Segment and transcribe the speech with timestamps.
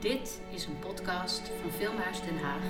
[0.00, 2.62] Dit is een podcast van Filmhuis Den Haag.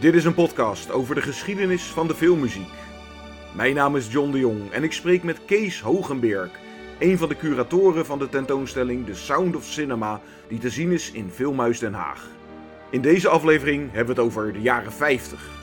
[0.00, 2.72] Dit is een podcast over de geschiedenis van de filmmuziek.
[3.56, 6.50] Mijn naam is John de Jong en ik spreek met Kees Hogenberg,
[6.98, 11.10] een van de curatoren van de tentoonstelling The Sound of Cinema, die te zien is
[11.12, 12.28] in Filmhuis Den Haag.
[12.90, 15.59] In deze aflevering hebben we het over de jaren 50.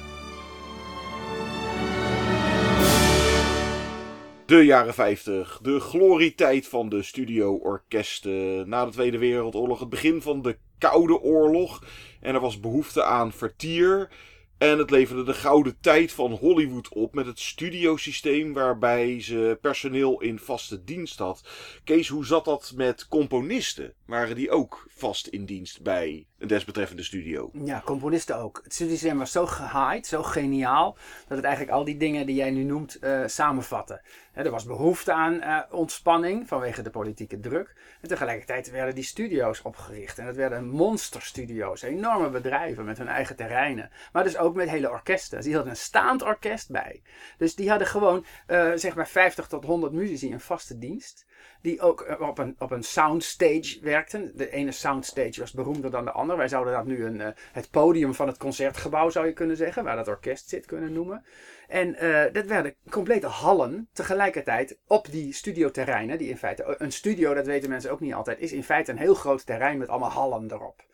[4.48, 10.42] De jaren 50, de glorietijd van de studio-orkesten na de Tweede Wereldoorlog, het begin van
[10.42, 11.83] de Koude Oorlog.
[12.21, 14.10] En er was behoefte aan vertier.
[14.57, 20.21] En het leverde de gouden tijd van Hollywood op met het studiosysteem waarbij ze personeel
[20.21, 21.43] in vaste dienst had.
[21.83, 23.93] Kees, hoe zat dat met componisten?
[24.05, 27.50] Waren die ook vast in dienst bij een desbetreffende studio?
[27.64, 28.59] Ja, componisten ook.
[28.64, 32.52] Het studiosysteem was zo gehaaid, zo geniaal, dat het eigenlijk al die dingen die jij
[32.52, 34.02] nu noemt uh, samenvatte.
[34.33, 37.75] er was behoefte aan uh, ontspanning vanwege de politieke druk.
[38.02, 40.19] En tegelijkertijd werden die studio's opgericht.
[40.19, 43.89] En dat werden monsterstudio's, enorme bedrijven met hun eigen terreinen.
[44.11, 45.41] Maar dus ook met hele orkesten.
[45.41, 47.02] Die hadden een staand orkest bij.
[47.38, 51.25] Dus die hadden gewoon uh, zeg maar 50 tot 100 muzici in vaste dienst
[51.61, 54.31] die ook op een, op een soundstage werkten.
[54.35, 56.37] De ene soundstage was beroemder dan de andere.
[56.37, 59.83] Wij zouden dat nu een, uh, het podium van het concertgebouw, zou je kunnen zeggen,
[59.83, 61.25] waar dat orkest zit, kunnen noemen.
[61.67, 67.33] En uh, dat werden complete hallen tegelijkertijd op die studioterreinen, die in feite, een studio,
[67.33, 70.09] dat weten mensen ook niet altijd, is in feite een heel groot terrein met allemaal
[70.09, 70.86] hallen erop.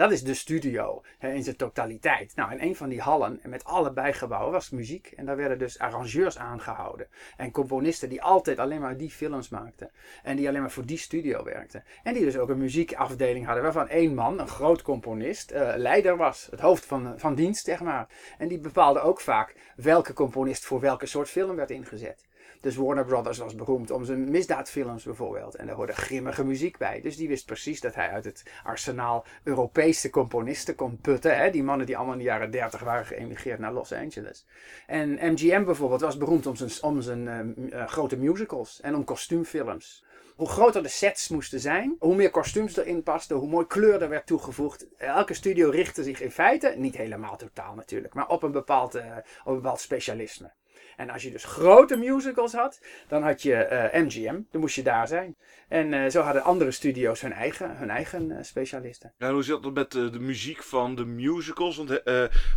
[0.00, 2.32] Dat is de studio hè, in zijn totaliteit.
[2.34, 5.12] Nou, in een van die hallen, met alle bijgebouwen, was muziek.
[5.16, 7.06] En daar werden dus arrangeurs aangehouden.
[7.36, 9.90] En componisten die altijd alleen maar die films maakten.
[10.22, 11.84] En die alleen maar voor die studio werkten.
[12.02, 16.16] En die dus ook een muziekafdeling hadden, waarvan één man, een groot componist, uh, leider
[16.16, 16.48] was.
[16.50, 18.08] Het hoofd van, van dienst, zeg maar.
[18.38, 22.28] En die bepaalde ook vaak welke componist voor welke soort film werd ingezet.
[22.60, 25.54] Dus Warner Brothers was beroemd om zijn misdaadfilms bijvoorbeeld.
[25.54, 27.00] En daar hoorde grimmige muziek bij.
[27.00, 31.36] Dus die wist precies dat hij uit het arsenaal Europese componisten kon putten.
[31.36, 31.50] Hè?
[31.50, 34.46] Die mannen die allemaal in de jaren 30 waren geëmigreerd naar Los Angeles.
[34.86, 39.04] En MGM bijvoorbeeld was beroemd om zijn, om zijn uh, uh, grote musicals en om
[39.04, 40.04] kostuumfilms.
[40.36, 44.08] Hoe groter de sets moesten zijn, hoe meer kostuums erin pasten, hoe mooi kleur er
[44.08, 44.86] werd toegevoegd.
[44.96, 49.02] Elke studio richtte zich in feite, niet helemaal totaal natuurlijk, maar op een bepaald, uh,
[49.44, 50.52] op een bepaald specialisme.
[51.00, 54.82] En als je dus grote musicals had, dan had je uh, MGM, dan moest je
[54.82, 55.36] daar zijn.
[55.68, 59.12] En uh, zo hadden andere studio's hun eigen, hun eigen uh, specialisten.
[59.18, 61.76] Ja, hoe zit dat met de, de muziek van de musicals?
[61.76, 62.02] Want,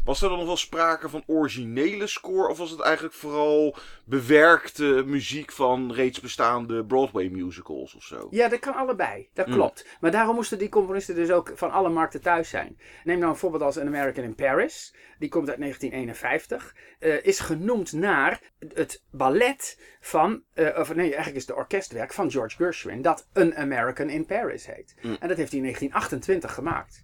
[0.06, 2.50] was er dan nog wel sprake van originele score?
[2.50, 8.28] Of was het eigenlijk vooral bewerkte muziek van reeds bestaande Broadway musicals of zo?
[8.32, 9.30] Ja, dat kan allebei.
[9.34, 9.54] Dat mm.
[9.54, 9.86] klopt.
[10.00, 12.78] Maar daarom moesten die componisten dus ook van alle markten thuis zijn.
[13.04, 14.94] Neem nou een voorbeeld als An American in Paris.
[15.20, 16.76] Die komt uit 1951.
[17.24, 18.33] is genoemd naar
[18.74, 23.56] het ballet van, uh, of nee, eigenlijk is het orkestwerk van George Gershwin, dat An
[23.56, 24.96] American in Paris heet.
[25.02, 25.18] Mm.
[25.20, 27.04] En dat heeft hij in 1928 gemaakt.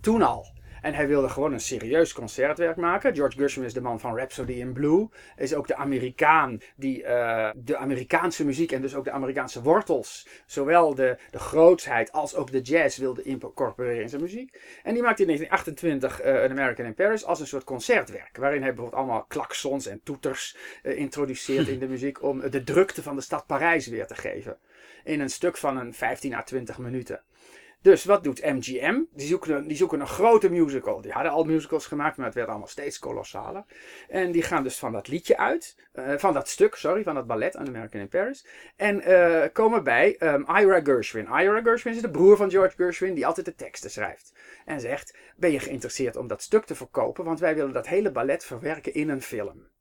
[0.00, 0.60] Toen al.
[0.82, 3.14] En hij wilde gewoon een serieus concertwerk maken.
[3.14, 5.08] George Gershwin is de man van Rhapsody in Blue.
[5.36, 10.28] Is ook de Amerikaan die uh, de Amerikaanse muziek en dus ook de Amerikaanse wortels,
[10.46, 14.60] zowel de, de grootsheid als ook de jazz wilde incorporeren in zijn muziek.
[14.82, 18.36] En die maakte in 1928 uh, An American in Paris als een soort concertwerk.
[18.36, 23.02] Waarin hij bijvoorbeeld allemaal klaksons en toeters uh, introduceert in de muziek om de drukte
[23.02, 24.58] van de stad Parijs weer te geven.
[25.04, 27.22] In een stuk van een 15 à 20 minuten.
[27.82, 29.00] Dus wat doet MGM?
[29.12, 31.00] Die zoeken, die zoeken een grote musical.
[31.00, 33.64] Die hadden al musicals gemaakt, maar het werd allemaal steeds kolossaler.
[34.08, 37.26] En die gaan dus van dat liedje uit, uh, van dat stuk, sorry, van dat
[37.26, 38.46] ballet An American in Paris.
[38.76, 41.24] En uh, komen bij um, Ira Gershwin.
[41.24, 44.32] Ira Gershwin is de broer van George Gershwin, die altijd de teksten schrijft.
[44.64, 47.24] En zegt, ben je geïnteresseerd om dat stuk te verkopen?
[47.24, 49.71] Want wij willen dat hele ballet verwerken in een film.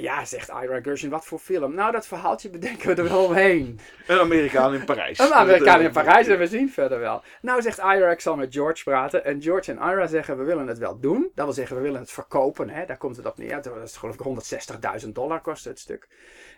[0.00, 1.74] Ja, zegt Ira Gershwin, wat voor film?
[1.74, 3.80] Nou, dat verhaaltje bedenken we er wel omheen.
[4.06, 5.18] Een Amerikaan in Parijs.
[5.18, 7.22] Een Amerikaan in Parijs en we zien verder wel.
[7.40, 9.24] Nou, zegt Ira, ik zal met George praten.
[9.24, 11.30] En George en Ira zeggen, we willen het wel doen.
[11.34, 12.70] Dat wil zeggen, we willen het verkopen.
[12.70, 12.86] Hè?
[12.86, 13.62] Daar komt het op neer.
[13.62, 16.08] Dat is geloof ik 160.000 dollar kost het stuk.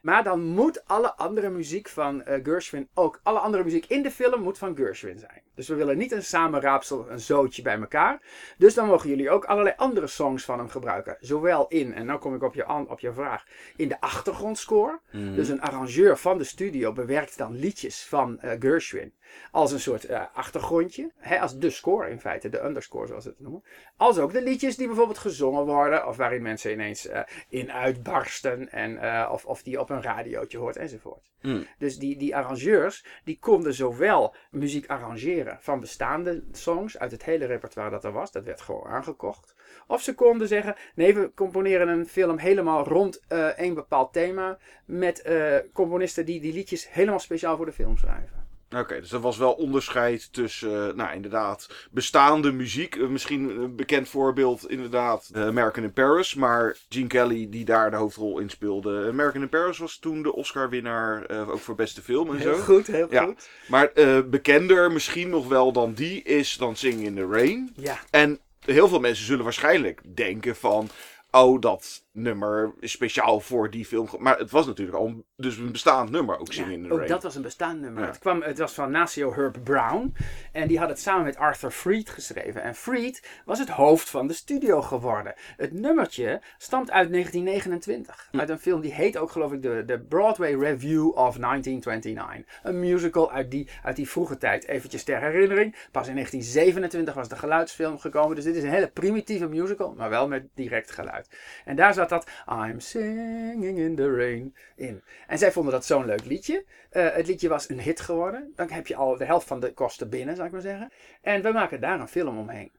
[0.03, 4.11] Maar dan moet alle andere muziek van uh, Gershwin ook, alle andere muziek in de
[4.11, 5.43] film moet van Gershwin zijn.
[5.59, 8.23] Dus we willen niet een samenraapsel, een zootje bij elkaar.
[8.59, 11.17] Dus dan mogen jullie ook allerlei andere songs van hem gebruiken.
[11.21, 13.45] Zowel in, en nou kom ik op je, op je vraag,
[13.77, 15.01] in de achtergrondscore.
[15.11, 15.35] Mm.
[15.35, 19.13] Dus een arrangeur van de studio bewerkt dan liedjes van uh, Gershwin
[19.51, 21.13] als een soort uh, achtergrondje.
[21.17, 23.65] Hè, als de score in feite, de underscore zoals ze het noemen.
[23.97, 26.07] Als ook de liedjes die bijvoorbeeld gezongen worden.
[26.07, 28.71] Of waarin mensen ineens uh, in uitbarsten.
[28.71, 31.31] En, uh, of, of die op een radiootje hoort enzovoort.
[31.43, 31.67] Mm.
[31.79, 37.47] Dus die, die arrangeurs die konden zowel muziek arrangeren van bestaande songs uit het hele
[37.47, 38.33] repertoire dat er was.
[38.33, 39.55] Dat werd gewoon aangekocht.
[39.87, 43.21] Of ze konden zeggen, nee, we componeren een film helemaal rond
[43.57, 44.59] één bepaald thema.
[44.85, 45.31] Met
[45.73, 48.48] componisten die die liedjes helemaal speciaal voor de film schrijven.
[48.77, 52.97] Oké, dus er was wel onderscheid tussen, uh, nou inderdaad, bestaande muziek.
[52.97, 56.35] Uh, misschien een bekend voorbeeld, inderdaad, uh, American in Paris.
[56.35, 59.09] Maar Gene Kelly, die daar de hoofdrol in speelde.
[59.09, 62.63] American in Paris was toen de Oscar-winnaar, ook voor beste film en heel zo.
[62.63, 63.25] Goed, heel ja.
[63.25, 63.49] goed.
[63.69, 63.93] Maar
[64.31, 67.73] bekender misschien nog wel dan die is dan Singing in the Rain.
[67.77, 67.99] Ja.
[68.11, 70.89] En heel veel mensen zullen waarschijnlijk denken van...
[71.31, 74.09] Oh, dat nummer speciaal voor die film.
[74.19, 76.99] Maar het was natuurlijk al een, dus een bestaand nummer, ook Singing in the ook
[76.99, 77.11] Rain.
[77.11, 78.03] dat was een bestaand nummer.
[78.03, 78.09] Ja.
[78.09, 80.15] Het, kwam, het was van Nacio Herb Brown.
[80.53, 82.63] En die had het samen met Arthur Freed geschreven.
[82.63, 85.35] En Freed was het hoofd van de studio geworden.
[85.57, 88.29] Het nummertje stamt uit 1929.
[88.31, 88.39] Hm.
[88.39, 92.61] Uit een film die heet ook geloof ik de, de Broadway Review of 1929.
[92.63, 94.67] Een musical uit die, uit die vroege tijd.
[94.67, 95.77] Eventjes ter herinnering.
[95.91, 98.37] Pas in 1927 was de geluidsfilm gekomen.
[98.37, 99.95] Dus dit is een hele primitieve musical.
[99.97, 101.29] Maar wel met direct geluid.
[101.65, 105.03] En daar zat dat I'm singing in the rain in.
[105.27, 106.65] En zij vonden dat zo'n leuk liedje.
[106.93, 108.53] Uh, het liedje was een hit geworden.
[108.55, 110.93] Dan heb je al de helft van de kosten binnen, zou ik maar zeggen.
[111.23, 112.73] En we maken daar een film omheen.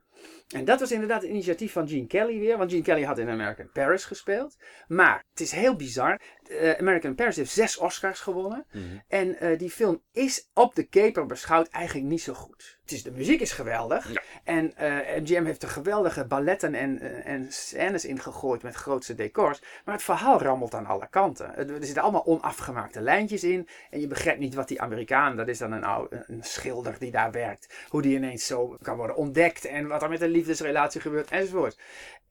[0.56, 2.58] En dat was inderdaad het initiatief van Gene Kelly weer.
[2.58, 4.58] Want Gene Kelly had in American Paris gespeeld.
[4.88, 6.20] Maar het is heel bizar.
[6.50, 8.66] Uh, American Paris heeft zes Oscars gewonnen.
[8.72, 8.84] Mhm.
[9.07, 12.80] En uh, die film is op de keper beschouwd eigenlijk niet zo goed.
[12.81, 14.13] Het is, de muziek is geweldig.
[14.13, 14.22] Ja.
[14.44, 19.62] En uh, MGM heeft er geweldige balletten en, en scènes ingegooid met grootste decors.
[19.86, 21.56] Maar het verhaal rammelt aan alle kanten.
[21.56, 23.68] Er zitten allemaal onafgemaakte lijntjes in.
[23.90, 27.12] En je begrijpt niet wat die Amerikaan, dat is dan een, oude, een schilder die
[27.12, 27.74] daar werkt.
[27.90, 29.66] Hoe die ineens zo kan worden ontdekt.
[29.66, 31.78] En wat er met een liefdesrelatie gebeurt enzovoort.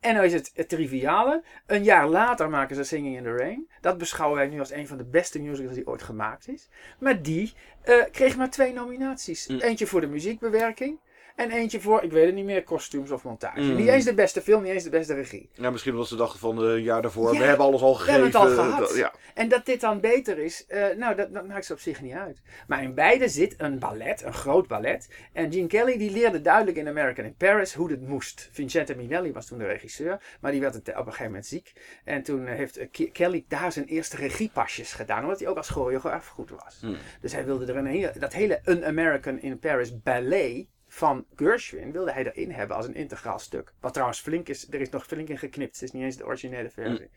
[0.00, 1.42] En dan is het, het triviale.
[1.66, 3.68] Een jaar later maken ze Singing in the Rain.
[3.80, 6.68] Dat beschouwen wij nu als een van de beste musicals die ooit gemaakt is.
[6.98, 7.52] Maar die
[7.84, 9.46] uh, kreeg maar twee nominaties.
[9.46, 9.60] Mm.
[9.60, 10.98] Eentje voor de muziekbewerking.
[11.38, 13.60] En eentje voor, ik weet het niet meer, kostuums of montage.
[13.60, 13.76] Mm.
[13.76, 15.50] Niet eens de beste film, niet eens de beste regie.
[15.52, 17.32] Ja, misschien was de dag van een jaar daarvoor.
[17.32, 18.22] Ja, we hebben alles al We gegeven.
[18.22, 18.96] hebben het al gehad.
[18.96, 19.12] Ja.
[19.34, 22.12] En dat dit dan beter is, uh, nou, dat, dat maakt ze op zich niet
[22.12, 22.42] uit.
[22.66, 25.08] Maar in beide zit een ballet, een groot ballet.
[25.32, 28.48] En Gene Kelly die leerde duidelijk in American in Paris hoe dit moest.
[28.52, 31.72] Vincente Minelli was toen de regisseur, maar die werd op een gegeven moment ziek.
[32.04, 36.26] En toen heeft uh, Kelly daar zijn eerste regiepasjes gedaan, omdat hij ook als choreograaf
[36.26, 36.78] goed was.
[36.80, 36.96] Hmm.
[37.20, 40.66] Dus hij wilde er een hele, dat hele An American in Paris ballet
[40.98, 43.72] van Gershwin wilde hij erin hebben als een integraal stuk.
[43.80, 45.72] Wat trouwens flink is, er is nog flink in geknipt.
[45.72, 47.10] Het is niet eens de originele versie.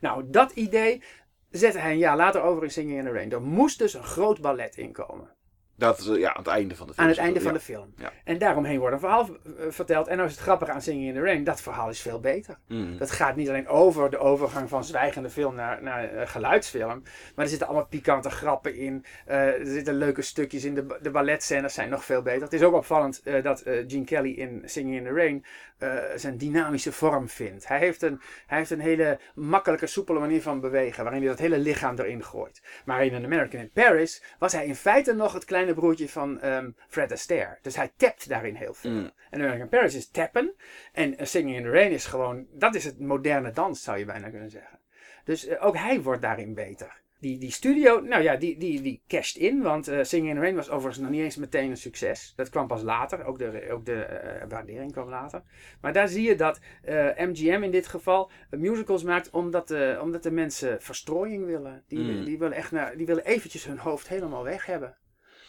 [0.00, 1.02] Nou, dat idee
[1.50, 3.32] zette hij een jaar later over in Singing in the Rain.
[3.32, 5.30] Er moest dus een groot ballet inkomen.
[5.74, 7.06] Dat is ja, aan het einde van de film.
[7.06, 7.94] Aan het einde van de film.
[7.96, 8.12] Ja.
[8.24, 10.06] En daaromheen wordt een verhaal eh, verteld.
[10.06, 11.44] En nou is het grappige aan Singing in the Rain.
[11.44, 12.58] Dat verhaal is veel beter.
[12.68, 12.98] Mm.
[12.98, 17.02] Dat gaat niet alleen over de overgang van zwijgende film naar, naar eh, geluidsfilm.
[17.34, 19.04] Maar er zitten allemaal pikante grappen in.
[19.26, 20.74] Eh, er zitten leuke stukjes in.
[20.74, 22.42] De, de balletscènes zijn nog veel beter.
[22.42, 25.44] Het is ook opvallend dat Gene Kelly in Singing in the Rain
[25.82, 27.68] eh, zijn dynamische vorm vindt.
[27.68, 31.02] Hij heeft, een, hij heeft een hele makkelijke, soepele manier van bewegen.
[31.02, 32.62] Waarin hij dat hele lichaam erin gooit.
[32.84, 36.40] Maar in An American in Paris was hij in feite nog het kleine broertje van
[36.40, 37.58] ehm, Fred Astaire.
[37.62, 38.90] Dus hij tapt daarin heel veel.
[38.90, 39.10] Mm.
[39.30, 40.54] En American Paris is tappen.
[40.92, 42.46] En eh, Singing in the Rain is gewoon...
[42.50, 44.78] Dat is het moderne dans, zou je bijna kunnen zeggen.
[45.24, 47.01] Dus eh, ook hij wordt daarin beter.
[47.22, 49.62] Die, die studio, nou ja, die, die, die casht in.
[49.62, 52.32] Want eh, Singing in the Rain was overigens nog niet eens meteen een succes.
[52.36, 53.24] Dat kwam pas later.
[53.24, 55.42] Ook de, ook de eh, waardering kwam later.
[55.80, 59.98] Maar daar zie je dat eh, MGM in dit geval eh, musicals maakt omdat, de
[60.02, 61.84] omdat de mensen verstrooiing willen.
[61.88, 62.24] Die, Mm.
[62.24, 64.96] die, willen echt naar, die willen eventjes hun hoofd helemaal weg hebben.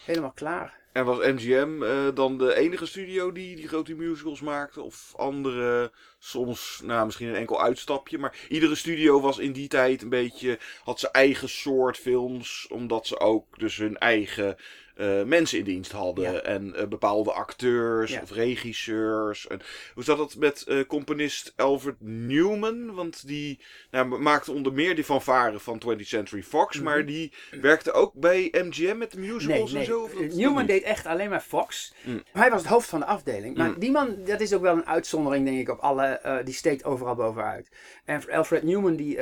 [0.05, 0.82] Helemaal klaar.
[0.93, 4.81] En was MGM eh, dan de enige studio die die grote musicals maakte?
[4.81, 8.17] Of andere, soms, nou misschien een enkel uitstapje.
[8.17, 12.67] Maar iedere studio was in die tijd een beetje, had zijn eigen soort films.
[12.69, 14.57] Omdat ze ook dus hun eigen
[14.95, 16.31] eh, mensen in dienst hadden.
[16.31, 16.39] Ja.
[16.41, 18.21] En eh, bepaalde acteurs Ja.
[18.21, 19.47] of regisseurs.
[19.47, 19.59] En
[19.93, 22.93] hoe zat dat met eh, componist Alfred Newman?
[22.95, 23.59] Want die
[23.91, 26.75] nou, maakte onder meer die fanfare van 20th Century Fox.
[26.75, 26.83] Mhm.
[26.85, 29.81] Maar die werkte ook bij MGM met de Nee, musicals nee.
[29.81, 30.09] en zo?
[30.21, 31.93] Dat Newman deed echt alleen maar Fox.
[32.03, 32.23] Mm.
[32.31, 33.57] Hij was het hoofd van de afdeling.
[33.57, 33.79] Maar Mm.
[33.79, 36.41] die man, dat is ook wel een uitzondering, denk ik, op alle.
[36.43, 37.69] die steekt overal bovenuit.
[38.05, 39.19] En Alfred Newman, die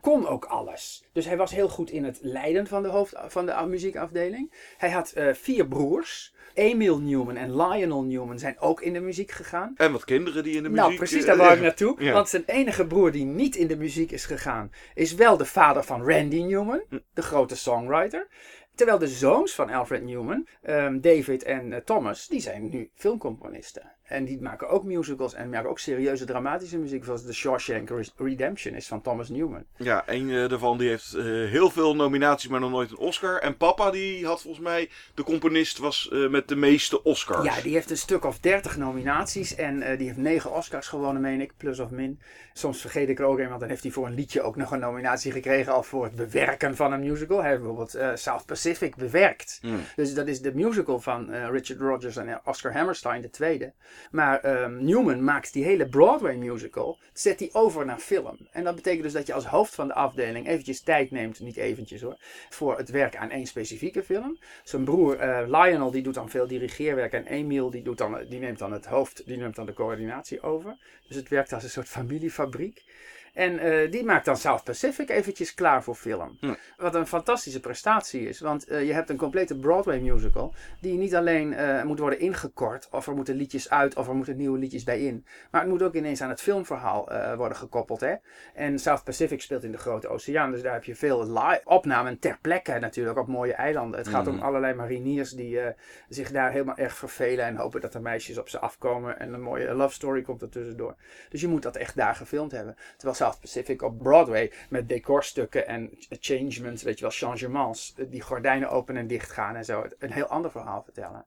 [0.00, 1.04] kon ook alles.
[1.12, 4.52] Dus hij was heel goed in het leiden van de hoofd van de muziekafdeling.
[4.76, 6.34] Hij had eh, vier broers.
[6.54, 9.74] Emil Newman en Lionel Newman zijn ook in de muziek gegaan.
[9.76, 10.84] En wat kinderen die in de muziek...
[10.84, 11.94] Nou, precies, eh, daar wou ik naartoe.
[11.98, 12.12] Ja.
[12.12, 15.82] Want zijn enige broer die niet in de muziek is gegaan, is wel de vader
[15.82, 16.98] van Randy Newman, Hm.
[17.14, 18.28] de grote songwriter.
[18.74, 23.92] Terwijl de zoons van Alfred Newman, ehm, David en eh, Thomas, die zijn nu filmcomponisten.
[24.12, 27.04] En die maken ook musicals en maken ook serieuze dramatische muziek.
[27.04, 29.64] Zoals The Shawshank Redemption is van Thomas Newman.
[29.76, 33.38] Ja, een uh, daarvan die heeft uh, heel veel nominaties, maar nog nooit een Oscar.
[33.38, 37.44] En papa die had volgens mij, de componist was uh, met de meeste Oscars.
[37.44, 39.54] Ja, die heeft een stuk of dertig nominaties.
[39.54, 42.20] En die heeft negen Oscars gewonnen, meen ik, plus of min.
[42.52, 44.70] Soms vergeet ik er ook een, want dan heeft hij voor een liedje ook nog
[44.70, 45.72] een nominatie gekregen.
[45.72, 47.40] Al voor het bewerken van een musical.
[47.40, 49.58] Hij heeft bijvoorbeeld South Pacific bewerkt.
[49.62, 49.80] Mm.
[49.96, 53.72] Dus dat is de musical van Richard Rodgers en Oscar Hammerstein, de tweede.
[54.10, 58.36] Maar um, Newman maakt die hele Broadway musical, zet die over naar film.
[58.50, 61.56] En dat betekent dus dat je als hoofd van de afdeling eventjes tijd neemt, niet
[61.56, 62.16] eventjes hoor,
[62.50, 64.38] voor het werk aan één specifieke film.
[64.64, 68.40] Zijn broer uh, Lionel die doet dan veel dirigeerwerk en Emil die, doet dan, die
[68.40, 70.76] neemt dan het hoofd, die neemt dan de coördinatie over.
[71.08, 72.84] Dus het werkt als een soort familiefabriek.
[73.32, 76.36] En uh, die maakt dan South Pacific eventjes klaar voor film.
[76.40, 76.54] Hm.
[76.76, 78.40] Wat een fantastische prestatie is.
[78.40, 80.54] Want uh, je hebt een complete Broadway musical.
[80.80, 82.88] Die niet alleen uh, moet worden ingekort.
[82.90, 83.94] Of er moeten liedjes uit.
[83.94, 85.26] Of er moeten nieuwe liedjes bij in.
[85.50, 88.00] Maar het moet ook ineens aan het filmverhaal worden gekoppeld.
[88.00, 88.14] Hè?
[88.54, 90.50] En South Pacific speelt in de Grote Oceaan.
[90.50, 93.18] Dus daar heb je veel live opnamen ter plekke natuurlijk.
[93.18, 93.98] Op mooie eilanden.
[93.98, 94.42] Het gaat om hm.
[94.42, 95.60] allerlei mariniers die
[96.08, 97.44] zich daar helemaal erg vervelen.
[97.44, 99.18] En hopen dat er meisjes op ze afkomen.
[99.18, 100.94] En een mooie love story komt er tussendoor.
[101.28, 102.76] Dus je moet dat echt daar gefilmd hebben.
[102.96, 108.70] Terwijl South Pacific op Broadway met decorstukken en changements, weet je wel, changements, die gordijnen
[108.70, 109.86] open en dicht gaan en zo.
[109.98, 111.26] Een heel ander verhaal vertellen.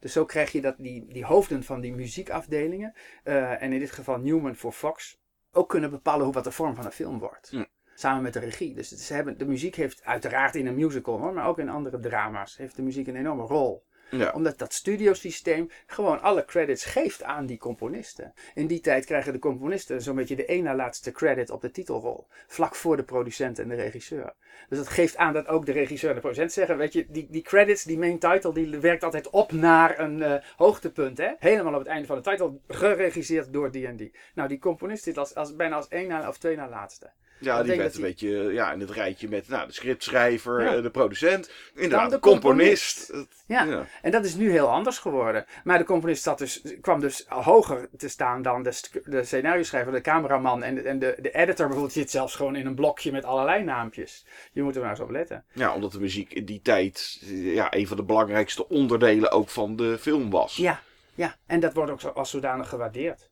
[0.00, 2.94] Dus zo krijg je dat die, die hoofden van die muziekafdelingen,
[3.24, 5.20] uh, en in dit geval Newman voor Fox,
[5.52, 7.52] ook kunnen bepalen hoe wat de vorm van een film wordt.
[7.94, 8.74] Samen met de regie.
[8.74, 12.00] Dus ze hebben, de muziek heeft uiteraard in een musical, hoor, maar ook in andere
[12.00, 13.86] drama's, heeft de muziek een enorme rol.
[14.32, 18.32] Omdat dat studiosysteem gewoon alle credits geeft aan die componisten.
[18.54, 21.70] In die tijd krijgen de componisten zo'n beetje de ene na laatste credit op de
[21.70, 22.26] titelrol.
[22.46, 24.34] Vlak voor de producent en de regisseur.
[24.68, 27.26] Dus dat geeft aan dat ook de regisseur en de producent zeggen, weet je, die,
[27.30, 31.18] die credits, die main title, die werkt altijd op naar een uh, hoogtepunt.
[31.18, 31.30] Hè?
[31.38, 34.14] Helemaal op het einde van de titel, geregisseerd door die en die.
[34.34, 37.10] Nou, die componist zit als, als, bijna als één na of twee na laatste.
[37.40, 40.80] Ja, die werd een beetje ja, in het rijtje met nou, de scriptschrijver, ja.
[40.80, 43.06] de producent, inderdaad de, componist.
[43.06, 43.44] componist.
[43.46, 43.64] Ja.
[43.64, 43.86] ja.
[44.02, 45.44] en dat is nu heel anders geworden.
[45.64, 50.00] Maar de componist zat dus, kwam dus hoger te staan dan de, de scenario-schrijver, de
[50.00, 53.24] cameraman en, de, en de, de editor bijvoorbeeld zit zelfs gewoon in een blokje met
[53.24, 54.26] allerlei naampjes.
[54.52, 55.44] Je moet er maar eens op letten.
[55.52, 59.76] Ja, omdat de muziek in die tijd ja, een van de belangrijkste onderdelen ook van
[59.76, 60.56] de film was.
[60.56, 60.80] Ja,
[61.14, 61.36] ja.
[61.46, 63.29] en dat wordt ook als zodanig gewaardeerd.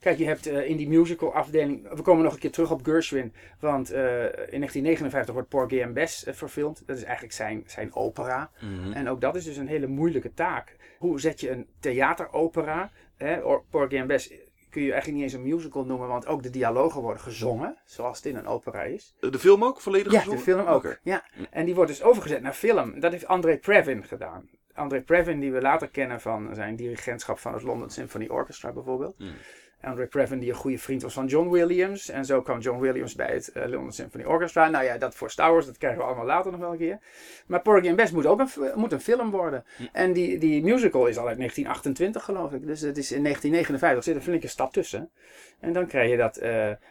[0.00, 1.88] Kijk, je hebt uh, in die musical afdeling.
[1.94, 3.32] We komen nog een keer terug op Gershwin.
[3.60, 6.82] Want uh, in 1959 wordt Porgy and Bess uh, verfilmd.
[6.86, 8.50] Dat is eigenlijk zijn, zijn opera.
[8.60, 8.92] Mm -hmm.
[8.92, 10.76] En ook dat is dus een hele moeilijke taak.
[10.98, 12.90] Hoe zet je een theateropera?
[13.16, 13.40] Hè?
[13.70, 14.30] Porgy and Bess
[14.70, 18.16] kun je eigenlijk niet eens een musical noemen, want ook de dialogen worden gezongen, zoals
[18.16, 19.14] het in een opera is.
[19.20, 20.38] De film ook volledig ja, gezongen?
[20.38, 20.84] Ja, de film ook.
[20.84, 20.98] Okay.
[21.02, 21.24] Ja.
[21.50, 23.00] En die wordt dus overgezet naar film.
[23.00, 24.48] Dat heeft André Previn gedaan.
[24.74, 29.18] André Previn, die we later kennen van zijn dirigentschap van het London Symphony Orchestra bijvoorbeeld.
[29.18, 29.32] Mm.
[29.80, 32.08] Andre Previn, die een goede vriend was van John Williams.
[32.08, 34.68] En zo kwam John Williams bij het uh, London Symphony Orchestra.
[34.68, 36.98] Nou ja, dat voor Star Wars, dat krijgen we allemaal later nog wel een keer.
[37.46, 39.64] Maar Porgy and Bess moet ook een, moet een film worden.
[39.76, 39.82] Hm.
[39.92, 42.66] En die, die musical is al uit 1928 geloof ik.
[42.66, 45.10] Dus het is in 1959, er zit een flinke stap tussen.
[45.60, 46.42] En dan krijg je dat uh,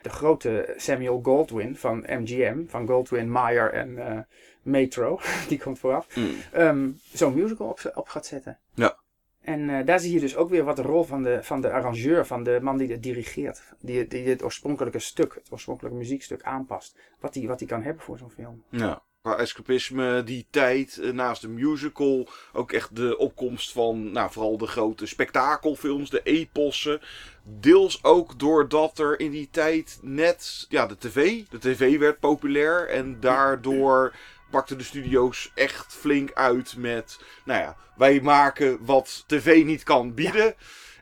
[0.02, 4.20] de grote Samuel Goldwyn van MGM, van Goldwyn, Mayer en uh,
[4.62, 6.36] Metro, die komt vooraf, mm.
[6.56, 8.60] um, zo'n musical op, op gaat zetten.
[8.74, 8.98] Ja.
[9.48, 11.72] En uh, daar zie je dus ook weer wat de rol van de, van de
[11.72, 13.64] arrangeur, van de man die het dirigeert.
[13.80, 16.98] Die, die het oorspronkelijke stuk, het oorspronkelijke muziekstuk aanpast.
[17.20, 18.64] Wat hij wat die kan hebben voor zo'n film.
[18.70, 24.32] Ja, qua escapisme, die tijd, eh, naast de musical, ook echt de opkomst van, nou,
[24.32, 27.02] vooral de grote spektakelfilms, de epossen.
[27.44, 32.90] Deels ook doordat er in die tijd net, ja, de tv, de tv werd populair
[32.90, 34.14] en daardoor
[34.50, 40.14] pakten de studio's echt flink uit met, nou ja, wij maken wat tv niet kan
[40.14, 40.56] bieden.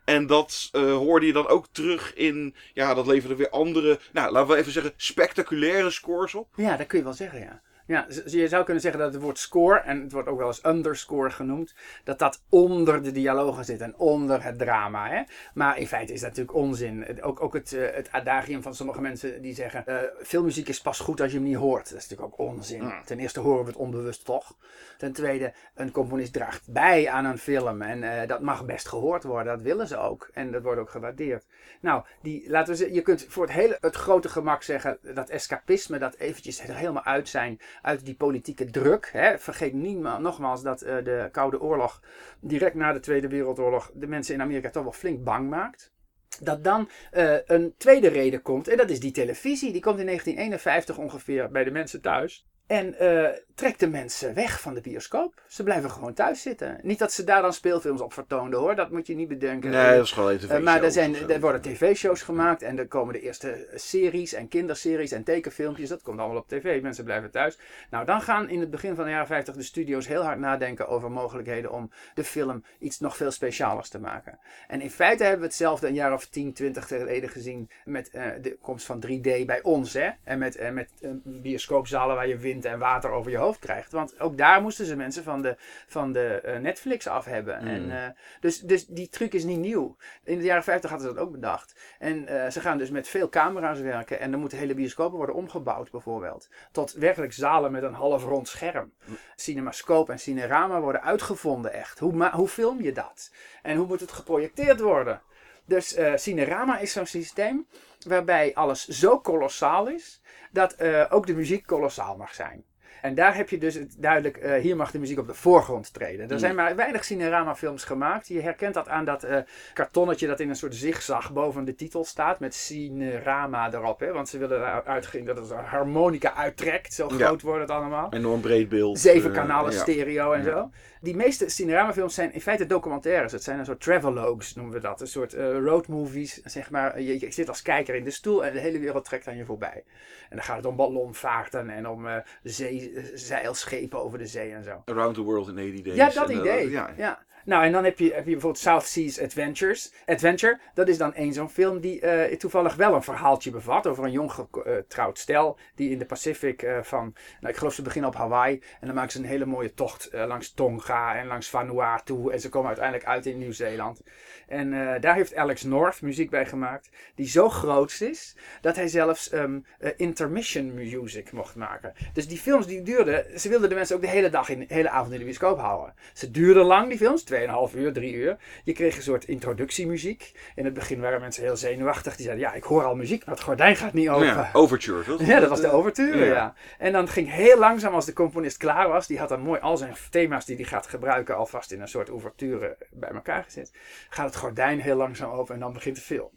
[0.05, 4.31] En dat uh, hoorde je dan ook terug in, ja, dat leverde weer andere, nou,
[4.31, 6.47] laten we even zeggen, spectaculaire scores op.
[6.55, 7.61] Ja, dat kun je wel zeggen, ja.
[7.87, 10.65] Ja, je zou kunnen zeggen dat het woord score, en het wordt ook wel eens
[10.65, 15.09] underscore genoemd, dat dat onder de dialogen zit en onder het drama.
[15.09, 15.23] Hè?
[15.53, 17.21] Maar in feite is dat natuurlijk onzin.
[17.21, 20.81] Ook, ook het, uh, het adagium van sommige mensen die zeggen, uh, veel muziek is
[20.81, 21.89] pas goed als je hem niet hoort.
[21.89, 22.83] Dat is natuurlijk ook onzin.
[22.83, 23.01] Mm.
[23.05, 24.55] Ten eerste horen we het onbewust toch.
[24.97, 29.23] Ten tweede, een componist draagt bij aan een film en uh, dat mag best gehoord
[29.23, 29.53] worden.
[29.55, 30.29] Dat willen ze ook.
[30.33, 31.45] En dat wordt ook gewaardeerd.
[31.79, 35.29] Nou, die, laten we zeggen, je kunt voor het hele het grote gemak zeggen dat
[35.29, 39.09] escapisme, dat eventjes er helemaal uit zijn uit die politieke druk.
[39.11, 39.37] Hè.
[39.37, 42.01] Vergeet niet nogmaals dat uh, de Koude Oorlog
[42.39, 45.93] direct na de Tweede Wereldoorlog de mensen in Amerika toch wel flink bang maakt.
[46.39, 49.71] Dat dan uh, een tweede reden komt, en dat is die televisie.
[49.71, 52.47] Die komt in 1951 ongeveer bij de mensen thuis.
[52.67, 55.41] En uh, trekt de mensen weg van de bioscoop.
[55.47, 56.79] Ze blijven gewoon thuis zitten.
[56.81, 59.69] Niet dat ze daar dan speelfilms op vertoonden hoor, dat moet je niet bedenken.
[59.69, 62.87] Nee, dat is gewoon even Uh, maar er, zijn, er worden tv-shows gemaakt en er
[62.87, 65.89] komen de eerste series en kinderseries en tekenfilmpjes.
[65.89, 66.81] Dat komt allemaal op tv.
[66.81, 67.57] Mensen blijven thuis.
[67.89, 70.87] Nou, dan gaan in het begin van de jaren 50 de studio's heel hard nadenken
[70.87, 74.39] over mogelijkheden om de film iets nog veel specialers te maken.
[74.67, 78.25] En in feite hebben we hetzelfde een jaar of 10, 20 geleden gezien met uh,
[78.41, 79.93] de komst van 3D bij ons.
[79.93, 80.09] Hè?
[80.23, 80.89] En met, uh, met
[81.23, 83.91] bioscoopzalen waar je wind en water over je hoofd krijgt.
[83.91, 85.55] Want ook daar moesten ze mensen van de,
[85.87, 87.61] van de uh, Netflix af hebben.
[87.61, 87.67] Mm.
[87.67, 88.05] En, uh,
[88.39, 89.97] dus, dus die truc is niet nieuw.
[90.23, 91.75] In de jaren 50 hadden ze dat ook bedacht.
[91.99, 94.19] En uh, ze gaan dus met veel camera's werken.
[94.19, 96.49] En dan moeten hele bioscopen worden omgebouwd bijvoorbeeld.
[96.71, 98.93] Tot werkelijk zalen met een half rond scherm.
[99.35, 101.99] Cinemascoop en Cinerama worden uitgevonden echt.
[101.99, 103.31] Hoe, hoe film je dat?
[103.61, 105.21] En hoe moet het geprojecteerd worden?
[105.65, 107.67] Dus Cinerama is zo'n systeem
[108.07, 110.21] waarbij alles zo kolossaal is
[110.51, 112.65] dat ook de muziek kolossaal mag zijn.
[113.05, 115.93] En daar heb je dus het duidelijk, uh, hier mag de muziek op de voorgrond
[115.93, 116.29] treden.
[116.29, 118.27] Er zijn maar weinig Cinerama-films gemaakt.
[118.27, 119.37] Je herkent dat aan dat uh,
[119.73, 122.39] kartonnetje dat in een soort zigzag boven de titel staat.
[122.39, 123.99] Met Cinerama erop.
[123.99, 124.11] Hè?
[124.11, 126.93] Want ze willen eruit gaan dat het een harmonica uittrekt.
[126.93, 127.25] Zo Ja.
[127.25, 128.13] groot wordt het allemaal.
[128.13, 128.99] Enorm breed beeld.
[128.99, 129.79] Zeven eh, kanalen ja.
[129.79, 130.51] stereo en Ja.
[130.51, 130.69] zo.
[131.01, 133.31] Die meeste Cinerama-films zijn in feite documentaires.
[133.31, 135.01] Het zijn een soort travelogues, noemen we dat.
[135.01, 137.01] Een soort eh, roadmovies, zeg maar.
[137.01, 139.45] Je, je zit als kijker in de stoel en de hele wereld trekt aan je
[139.45, 139.83] voorbij.
[140.29, 144.51] En dan gaat het om ballonvaarten en om eh, zee, eh, zeilschepen over de zee
[144.51, 144.81] en zo.
[144.85, 145.95] Around the World in 80 Days.
[145.95, 146.69] Ja, dat eh, idee.
[146.69, 146.93] ja.
[146.97, 147.25] ja.
[147.45, 149.93] Nou, en dan heb je, heb je bijvoorbeeld South Seas Adventures.
[150.05, 154.03] Adventure, dat is dan één zo'n film die eh, toevallig wel een verhaaltje bevat over
[154.03, 158.09] een jong getrouwd stel die in de Pacific eh, van, nou ik geloof ze beginnen
[158.09, 161.49] op Hawaii en dan maken ze een hele mooie tocht eh, langs Tonga en langs
[161.49, 164.01] Vanuatu en ze komen uiteindelijk uit in Nieuw-Zeeland.
[164.47, 164.71] En
[165.01, 169.59] daar heeft Alex North muziek bij gemaakt die zo groot is dat hij zelfs ehm,
[169.79, 171.93] eh, intermission music mocht maken.
[172.13, 174.73] Dus die films die duurden, ze wilden de mensen ook de hele dag, in, de
[174.73, 175.93] hele avond in de bioscoop houden.
[176.13, 177.23] Ze duurden lang die films,
[177.71, 178.37] 2,5 uur, 3 uur.
[178.63, 180.31] Je kreeg een soort introductiemuziek.
[180.55, 182.15] In het begin waren mensen heel zenuwachtig.
[182.15, 184.25] Die zeiden, ja, ik hoor al muziek, maar het gordijn gaat niet open.
[184.25, 185.25] Ja, Overture, toch?
[185.27, 186.33] Ja, dat was de overture, Ja.
[186.33, 186.53] ja.
[186.77, 189.07] En dan ging heel langzaam als de componist klaar was.
[189.07, 192.09] Die had dan mooi al zijn thema's die hij gaat gebruiken alvast in een soort
[192.09, 193.71] ouverture bij elkaar gezet.
[194.09, 196.29] Gaat het gordijn heel langzaam open en dan begint de film.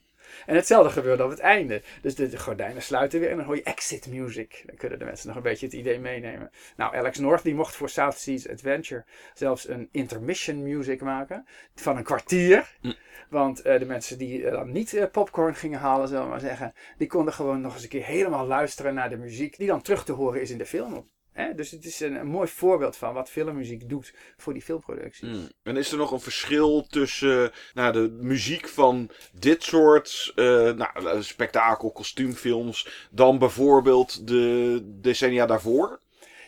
[0.47, 1.83] En hetzelfde gebeurde op het einde.
[2.03, 4.63] Dus de, de gordijnen sluiten weer en dan hoor je exit music.
[4.67, 6.51] Dan kunnen de mensen nog een beetje het idee meenemen.
[6.77, 9.05] Nou, Alex North die mocht voor South Seas Adventure
[9.35, 11.47] zelfs een intermission music maken.
[11.75, 12.77] Van een kwartier.
[12.81, 12.93] Hm.
[13.29, 16.41] Want eh, de mensen die eh, dan niet eh, popcorn gingen halen, zullen we maar
[16.41, 16.75] zeggen.
[16.97, 19.57] Die konden gewoon nog eens een keer helemaal luisteren naar de muziek.
[19.57, 21.11] Die dan terug te horen is in de film.
[21.39, 21.55] Hè?
[21.55, 25.29] Dus het is een, een mooi voorbeeld van wat filmmuziek doet voor die filmproducties.
[25.29, 25.49] Hmm.
[25.63, 30.45] En is er nog een verschil tussen eh, nou, de muziek van dit soort eh,
[30.73, 36.01] nou, spektakel, kostuumfilms, dan bijvoorbeeld de decennia daarvoor?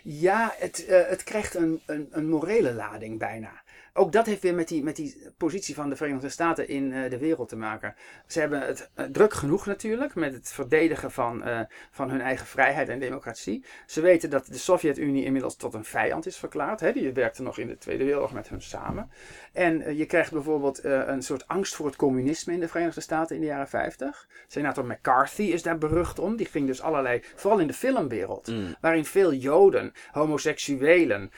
[0.02, 3.62] Ja, het, eh, het krijgt een, een, een morele lading bijna.
[3.92, 7.10] Ook dat heeft weer met die, met die positie van de Verenigde Staten in eh,
[7.10, 7.94] de wereld te maken.
[8.26, 12.46] Ze hebben het eh, druk genoeg natuurlijk met het verdedigen van, eh, van hun eigen
[12.46, 13.64] vrijheid en democratie.
[13.86, 16.80] Ze weten dat de Sovjet-Unie inmiddels tot een vijand is verklaard.
[16.80, 16.92] Hè?
[16.92, 19.10] Die werkte nog in de Tweede Wereldoorlog met hun samen.
[19.52, 23.40] En je krijgt bijvoorbeeld een soort angst voor het communisme in de Verenigde Staten in
[23.40, 24.28] de jaren 50.
[24.48, 26.36] Senator McCarthy is daar berucht om.
[26.36, 28.74] Die ging dus allerlei, vooral in de filmwereld, Mm.
[28.80, 31.30] waarin veel Joden, homoseksuelen,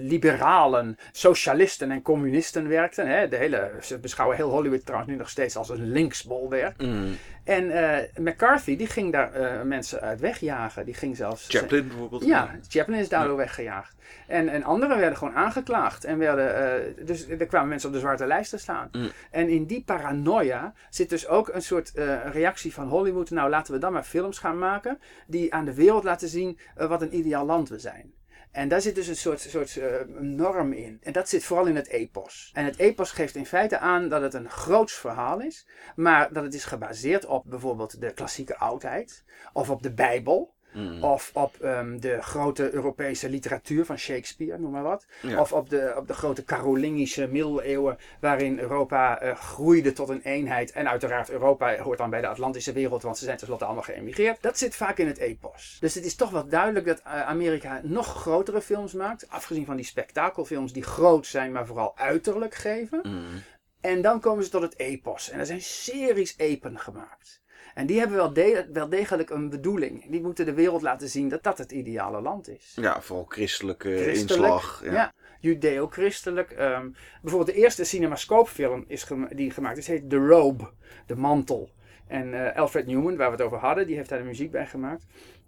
[0.00, 1.53] liberalen, socialisten
[1.90, 3.08] en communisten werkten.
[3.08, 3.28] Hè?
[3.28, 6.82] De hele, ze beschouwen heel Hollywood trouwens nu nog steeds als een linksbolwerk.
[6.82, 7.16] Mm.
[7.44, 10.84] En eh, McCarthy die ging daar eh, mensen uit wegjagen.
[10.84, 11.48] Die ging zelfs.
[11.48, 12.24] Chaplin bijvoorbeeld?
[12.24, 13.96] Ja, Chaplin is daardoor weggejaagd.
[14.26, 16.04] En, en anderen werden gewoon aangeklaagd.
[16.04, 18.88] En werden, eh, dus er kwamen mensen op de zwarte lijst te staan.
[18.92, 19.10] Mm.
[19.30, 21.92] En in die paranoia zit dus ook een soort
[22.32, 23.30] reactie van Hollywood.
[23.30, 27.02] Nou, laten we dan maar films gaan maken die aan de wereld laten zien wat
[27.02, 28.12] een ideaal land we zijn.
[28.54, 30.98] En daar zit dus een soort, soort eh, norm in.
[31.02, 32.50] En dat zit vooral in het epos.
[32.52, 35.66] En het epos geeft in feite aan dat het een groots verhaal is.
[35.96, 39.24] Maar dat het is gebaseerd op bijvoorbeeld de klassieke oudheid.
[39.52, 40.53] Of op de Bijbel.
[40.74, 41.04] Mm.
[41.04, 45.06] Of op ehm, de grote Europese literatuur van Shakespeare, noem maar wat.
[45.22, 45.40] Ja.
[45.40, 50.72] Of op de, op de grote Carolingische middeleeuwen, waarin Europa eh, groeide tot een eenheid.
[50.72, 54.42] En uiteraard, Europa hoort dan bij de Atlantische wereld, want ze zijn tenslotte allemaal geëmigreerd.
[54.42, 55.76] Dat zit vaak in het epos.
[55.80, 59.30] Dus het is toch wel duidelijk dat eh, Amerika nog grotere films maakt.
[59.30, 63.00] Afgezien van die spektakelfilms die groot zijn, maar vooral uiterlijk geven.
[63.02, 63.42] Mm.
[63.80, 65.30] En dan komen ze tot het epos.
[65.30, 67.42] En er zijn series epen gemaakt.
[67.74, 70.10] En die hebben wel, de- wel degelijk een bedoeling.
[70.10, 72.72] Die moeten de wereld laten zien dat dat het ideale land is.
[72.80, 74.80] Ja, vooral christelijke Christelijk, inslag.
[74.84, 74.92] Ja.
[74.92, 76.50] Ja, judeo-christelijk.
[76.50, 76.88] Ehm,
[77.22, 80.70] bijvoorbeeld de eerste cinemascoopfilm is die gemaakt is, heet The Robe,
[81.06, 81.70] de mantel.
[82.06, 84.66] En eh, Alfred Newman, waar we het over hadden, die heeft daar de muziek bij
[84.66, 85.04] gemaakt.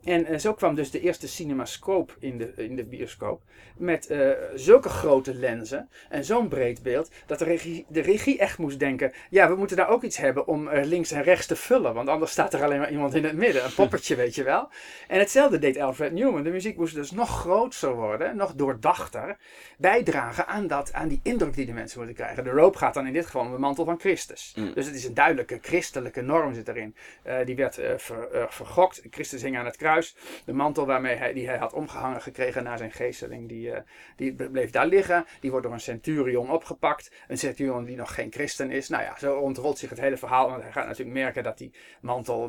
[0.07, 3.43] En eh, zo kwam dus de eerste cinemascope in de, in de bioscoop.
[3.77, 7.11] Met eh, zulke grote lenzen en zo'n breed beeld.
[7.27, 9.13] Dat de regie, de regie echt moest denken.
[9.31, 11.95] Ja, we moeten daar ook iets hebben om eh, links en rechts te vullen.
[11.95, 13.65] Want anders staat er alleen maar iemand in het midden.
[13.65, 14.69] Een poppetje, weet je wel.
[15.09, 16.43] En hetzelfde deed Alfred Newman.
[16.43, 18.37] De muziek moest dus nog groter worden.
[18.37, 19.37] Nog doordachter.
[19.79, 22.45] Bijdragen aan, dat, aan die indruk die de mensen moeten krijgen.
[22.45, 24.53] De rope gaat dan in dit geval om de mantel van Christus.
[24.57, 24.75] Mm.
[24.75, 26.97] Dus het is een duidelijke christelijke norm zit erin.
[27.45, 29.03] Die werd ver- vergokt.
[29.11, 29.96] Christus hing aan het kruis.
[30.45, 33.83] De mantel waarmee hij, die hij had omgehangen gekregen na zijn geesteling, die, eh,
[34.17, 35.25] die bleef daar liggen.
[35.41, 37.13] Die wordt door een centurion opgepakt.
[37.29, 38.89] Een centurion die nog geen christen is.
[38.89, 40.51] Nou ja, zo ontrolt zich het hele verhaal.
[40.51, 42.49] Want hij gaat natuurlijk merken dat die mantel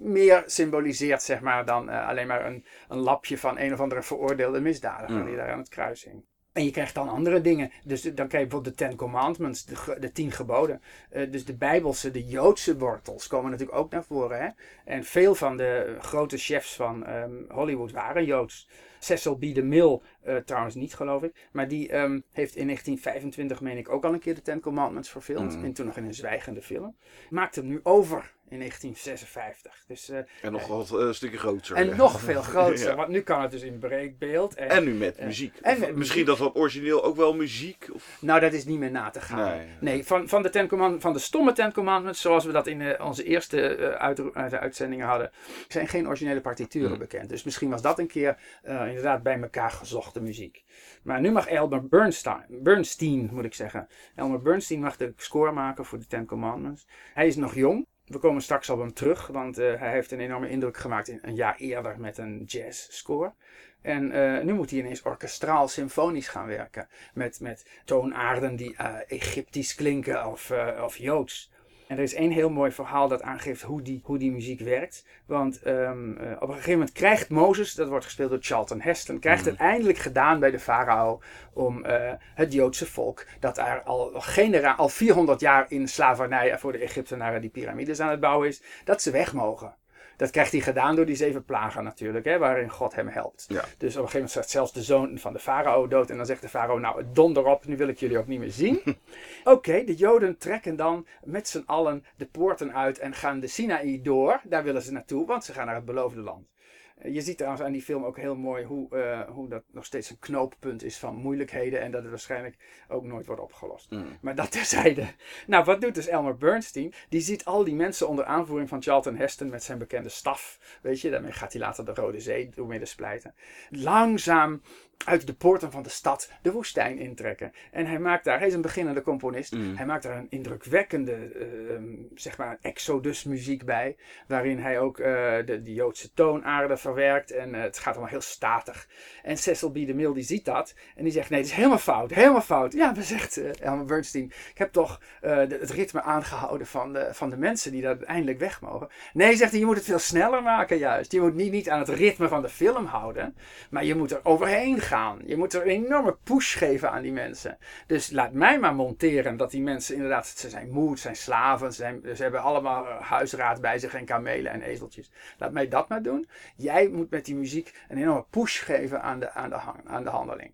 [0.00, 4.02] meer symboliseert, zeg maar, dan eh, alleen maar een, een lapje van een of andere
[4.02, 5.26] veroordeelde misdadiger Mm.
[5.26, 6.24] die daar aan het kruis hing.
[6.54, 7.70] En je krijgt dan andere dingen.
[7.84, 10.82] Dus dan krijg je bijvoorbeeld de Ten Commandments, de, de tien geboden.
[11.10, 14.42] Eh, dus de Bijbelse, de Joodse wortels komen natuurlijk ook naar voren.
[14.42, 14.48] Hè?
[14.84, 18.68] En veel van de grote chefs van ehm, Hollywood waren Joods.
[18.98, 19.40] Cecil B.
[19.40, 21.48] DeMille eh, trouwens niet, geloof ik.
[21.52, 25.10] Maar die ehm, heeft in 1925, meen ik, ook al een keer de Ten Commandments
[25.10, 25.56] verfilmd.
[25.56, 25.64] Mhm.
[25.64, 26.96] En toen nog in een zwijgende film.
[27.30, 29.84] Maakt hem nu over in 1956.
[29.86, 31.76] Dus, eh, En nog wat eh, stukken groter.
[31.76, 31.96] en ja.
[31.96, 32.88] nog veel groter.
[32.88, 32.94] Ja.
[32.94, 34.54] Want nu kan het dus in breekbeeld.
[34.54, 35.56] En, En nu met Eh, muziek.
[35.62, 36.26] en met misschien muziek.
[36.26, 37.88] dat wat origineel ook wel muziek.
[37.92, 38.18] Of...
[38.20, 39.56] Nou, dat is niet meer na te gaan.
[39.56, 39.66] Nee.
[39.80, 42.80] Nee, van, van, de ten command, van de stomme Ten Commandments, zoals we dat in
[42.80, 45.30] eh, onze eerste eh, uit, uit de uitzendingen hadden,
[45.68, 46.98] zijn geen originele partituren Hmm.
[46.98, 47.28] bekend.
[47.28, 49.70] Dus misschien was dat een keer eh, inderdaad bij elkaar
[50.20, 50.64] muziek.
[51.02, 53.88] Maar nu mag Elmer Bernstein, Bernstein, moet ik zeggen.
[54.14, 56.86] Elmer Bernstein mag de score maken voor de Ten Commandments.
[57.14, 57.86] Hij is nog jong.
[58.04, 61.18] We komen straks op hem terug, want eh, hij heeft een enorme indruk gemaakt in,
[61.22, 63.32] een jaar eerder met een jazz score.
[63.80, 66.88] En eh, nu moet hij ineens orkestraal symfonisch gaan werken.
[67.14, 71.52] Met, met toonaarden die eh, Egyptisch klinken of, of Joods.
[71.86, 75.06] En er is één heel mooi verhaal dat aangeeft hoe die, hoe die muziek werkt.
[75.26, 79.18] Want ehm, eh, op een gegeven moment krijgt Mozes, dat wordt gespeeld door Charlton Heston,
[79.18, 81.20] krijgt het eindelijk gedaan bij de farao
[81.52, 86.72] om eh, het Joodse volk, dat er al, genera al 400 jaar in slavernij voor
[86.72, 89.74] de Egyptenaren die piramides aan het bouwen is, dat ze weg mogen.
[90.16, 93.44] Dat krijgt hij gedaan door die zeven plagen natuurlijk, hè, waarin God hem helpt.
[93.48, 93.60] Ja.
[93.60, 96.10] Dus op een gegeven moment staat zelfs de zoon van de farao dood.
[96.10, 98.50] En dan zegt de farao, nou donder op, nu wil ik jullie ook niet meer
[98.50, 98.80] zien.
[99.44, 104.02] Oké, de joden trekken dan met z'n allen de poorten uit en gaan de Sinaï
[104.02, 104.40] door.
[104.44, 106.46] Daar willen ze naartoe, want ze gaan naar het beloofde land.
[106.94, 109.84] Eh, Je ziet trouwens aan die film ook heel mooi hoe, eh, hoe dat nog
[109.84, 111.80] steeds een knooppunt is van moeilijkheden.
[111.80, 112.56] En dat het waarschijnlijk
[112.88, 113.90] ook nooit wordt opgelost.
[113.90, 114.18] Mm.
[114.20, 115.06] Maar dat terzijde.
[115.46, 116.92] Nou, wat doet dus Elmer Bernstein?
[117.08, 120.58] Die ziet al die mensen onder aanvoering van Charlton Heston met zijn bekende staf.
[120.82, 123.34] Weet je, daarmee gaat hij later de Rode Zee doormidden splijten.
[123.70, 124.60] Langzaam
[125.04, 127.52] uit de poorten van de stad de woestijn intrekken.
[127.72, 129.52] En hij maakt daar, hij is een beginnende componist.
[129.52, 129.76] Mm.
[129.76, 133.96] Hij maakt daar een indrukwekkende, ehm, zeg maar, exodus muziek bij.
[134.26, 135.12] Waarin hij ook eh,
[135.44, 137.30] de, de Joodse toonaarden verwerkt.
[137.30, 138.88] En eh, het gaat allemaal heel statig.
[139.22, 139.74] En Cecil B.
[139.74, 140.74] DeMille die ziet dat.
[140.96, 142.72] En die zegt, nee, het is helemaal fout, helemaal fout.
[142.72, 147.08] Ja, maar zegt eh, Elmer Bernstein, ik heb toch de- het ritme aangehouden van de,
[147.12, 148.88] van de mensen die daar eindelijk weg mogen.
[149.12, 151.12] Nee, zegt hij, je moet het veel sneller maken juist.
[151.12, 153.36] Je moet niet, niet aan het ritme van de film houden.
[153.70, 155.20] Maar je moet er overheen gaan.
[155.26, 157.58] Je moet er een enorme push geven aan die mensen.
[157.86, 161.72] Dus laat mij maar monteren dat die mensen inderdaad, ze zijn moe, ze zijn slaven,
[161.72, 165.10] ze, zijn, ze hebben allemaal eh, huisraad bij zich en kamelen en ezeltjes.
[165.38, 166.28] Laat mij dat maar doen.
[166.56, 170.04] Jij moet met die muziek een enorme push geven aan de, aan de, hang- aan
[170.04, 170.52] de handeling.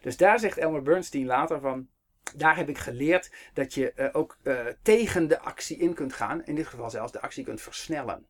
[0.00, 1.88] Dus daar zegt Elmer Bernstein later van.
[2.36, 6.44] Daar heb ik geleerd dat je eh, ook eh, tegen de actie in kunt gaan.
[6.44, 8.26] In dit geval zelfs de actie kunt versnellen.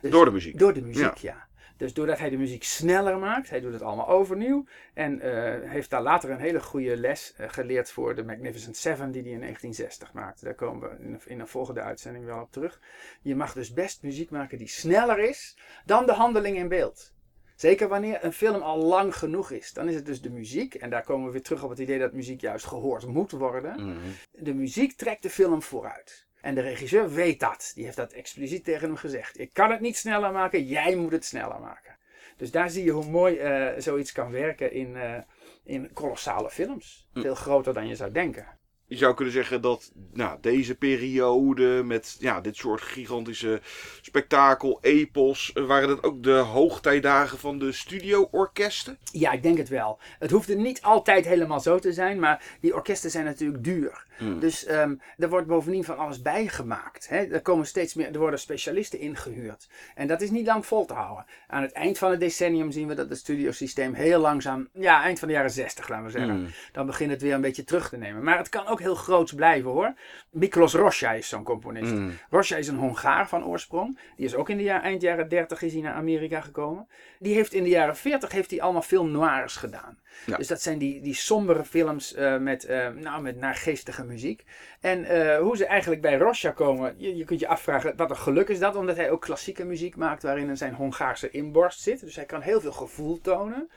[0.00, 0.58] Dus- Door de muziek.
[0.58, 1.48] door de muziek, ja.
[1.80, 4.64] Dus doordat hij de muziek sneller maakt, hij doet het allemaal overnieuw.
[4.94, 9.10] En eh, heeft daar later een hele goede les eh, geleerd voor de Magnificent Seven
[9.10, 10.44] die hij in 1960 maakte.
[10.44, 12.80] Daar komen we in een, in een volgende uitzending wel op terug.
[13.22, 17.12] Je mag dus best muziek maken die sneller is dan de handeling in beeld.
[17.56, 19.72] Zeker wanneer een film al lang genoeg is.
[19.72, 20.74] Dan is het dus de muziek.
[20.74, 23.72] En daar komen we weer terug op het idee dat muziek juist gehoord moet worden.
[23.72, 23.98] Mhm.
[24.30, 26.28] De muziek trekt de film vooruit.
[26.40, 27.72] En de regisseur weet dat.
[27.74, 29.38] Die heeft dat expliciet tegen hem gezegd.
[29.38, 31.98] Ik kan het niet sneller maken, jij moet het sneller maken.
[32.36, 35.18] Dus daar zie je hoe mooi eh, zoiets kan werken in, eh,
[35.64, 37.08] in kolossale films.
[37.12, 37.20] Hm.
[37.20, 38.58] Veel groter dan je zou denken.
[38.86, 43.60] Je zou kunnen zeggen dat nou, deze periode met ja, dit soort gigantische
[44.00, 48.98] spektakel, epos, eh, waren dat ook de hoogtijdagen van de studio-orkesten?
[49.12, 49.98] Ja, ik denk het wel.
[50.18, 54.06] Het hoeft niet altijd helemaal zo te zijn, maar die orkesten zijn natuurlijk duur.
[54.20, 54.40] Hmm.
[54.40, 57.08] Dus ehm, er wordt bovendien van alles bijgemaakt.
[57.08, 57.16] Hè.
[57.16, 59.68] Er, komen steeds meer, er worden specialisten ingehuurd.
[59.94, 61.26] En dat is niet lang vol te houden.
[61.46, 65.18] Aan het eind van het decennium zien we dat het studiosysteem heel langzaam, ja, eind
[65.18, 66.48] van de jaren 60 laten we zeggen, Hmm.
[66.72, 68.22] dan begint het weer een beetje terug te nemen.
[68.22, 69.94] Maar het kan ook heel groots blijven hoor.
[70.30, 71.92] Miklos Rosja is zo'n componist.
[71.92, 72.12] Mm.
[72.30, 73.98] Rosja is een Hongaar van oorsprong.
[74.16, 76.88] Die is ook in de jaar, eind jaren 30 is hij naar Amerika gekomen.
[77.18, 79.98] Die heeft in de jaren 40 heeft hij allemaal film noirs gedaan.
[80.26, 80.36] Ja.
[80.36, 84.44] Dus dat zijn die, die sombere films eh, met, eh, nou, met naargeestige muziek.
[84.80, 88.16] En eh, hoe ze eigenlijk bij Rosja komen, je, je kunt je afvragen wat een
[88.16, 92.00] geluk is dat, omdat hij ook klassieke muziek maakt waarin zijn Hongaarse inborst zit.
[92.00, 93.70] Dus hij kan heel veel gevoel tonen.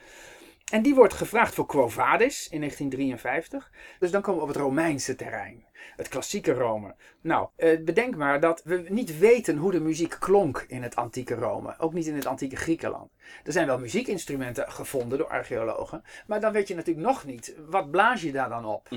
[0.72, 3.70] En die wordt gevraagd voor Quo Vadis in 1953.
[3.98, 5.64] Dus dan komen we op het Romeinse terrein.
[5.96, 6.94] Het klassieke Rome.
[7.20, 11.34] Nou, eh, bedenk maar dat we niet weten hoe de muziek klonk in het antieke
[11.34, 11.74] Rome.
[11.78, 13.10] Ook niet in het antieke Griekenland.
[13.44, 16.04] Er zijn wel muziekinstrumenten gevonden door archeologen.
[16.26, 17.54] Maar dan weet je natuurlijk nog niet.
[17.68, 18.88] Wat blaas je daar dan op?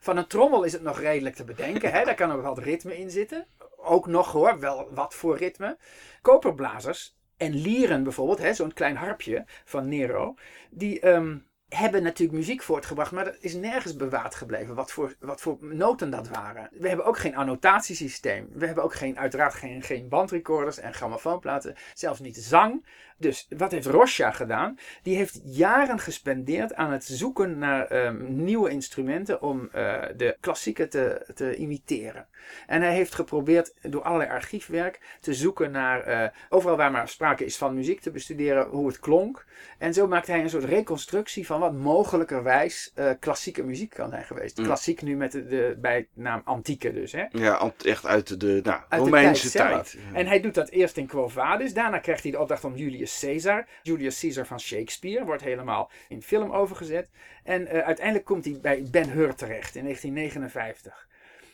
[0.00, 1.92] Van een trommel is het nog redelijk te bedenken.
[1.92, 2.04] Hè?
[2.04, 3.46] Daar kan ook wat ritme in zitten.
[3.76, 5.76] Ook nog hoor, wel wat voor ritme.
[6.22, 10.34] Koperblazers en lieren bijvoorbeeld, hè, zo'n klein harpje van Nero,
[10.70, 11.36] die ehm,
[11.74, 16.10] hebben natuurlijk muziek voortgebracht, maar er is nergens bewaard gebleven wat voor, wat voor noten
[16.10, 16.68] dat waren.
[16.72, 18.48] We hebben ook geen annotatiesysteem.
[18.52, 22.84] We hebben ook geen, uiteraard geen, geen bandrecorders en grammofoonplaten, zelfs niet zang.
[23.22, 24.78] Dus wat heeft Rosja gedaan?
[25.02, 30.90] Die heeft jaren gespendeerd aan het zoeken naar ehm, nieuwe instrumenten om eh, de klassieken
[30.90, 32.26] te, te imiteren.
[32.66, 37.44] En hij heeft geprobeerd door allerlei archiefwerk te zoeken naar, eh, overal waar maar sprake
[37.44, 39.44] is van muziek, te bestuderen hoe het klonk.
[39.78, 44.24] En zo maakt hij een soort reconstructie van wat mogelijkerwijs eh, klassieke muziek kan zijn
[44.24, 44.58] geweest.
[44.58, 44.64] Mm.
[44.64, 47.12] Klassiek nu met de, de bijnaam antieke dus.
[47.12, 47.24] Hè?
[47.30, 49.98] Ja, echt uit de nou, Uit de Romeinse tijd.
[50.12, 51.74] En hij doet dat eerst in Quo Vadis.
[51.74, 53.66] Daarna krijgt hij de opdracht om Julius Caesar.
[53.82, 57.08] Julius Caesar van Shakespeare wordt helemaal in film overgezet.
[57.44, 61.08] En eh, uiteindelijk komt hij bij Ben-Hur terecht in 1959.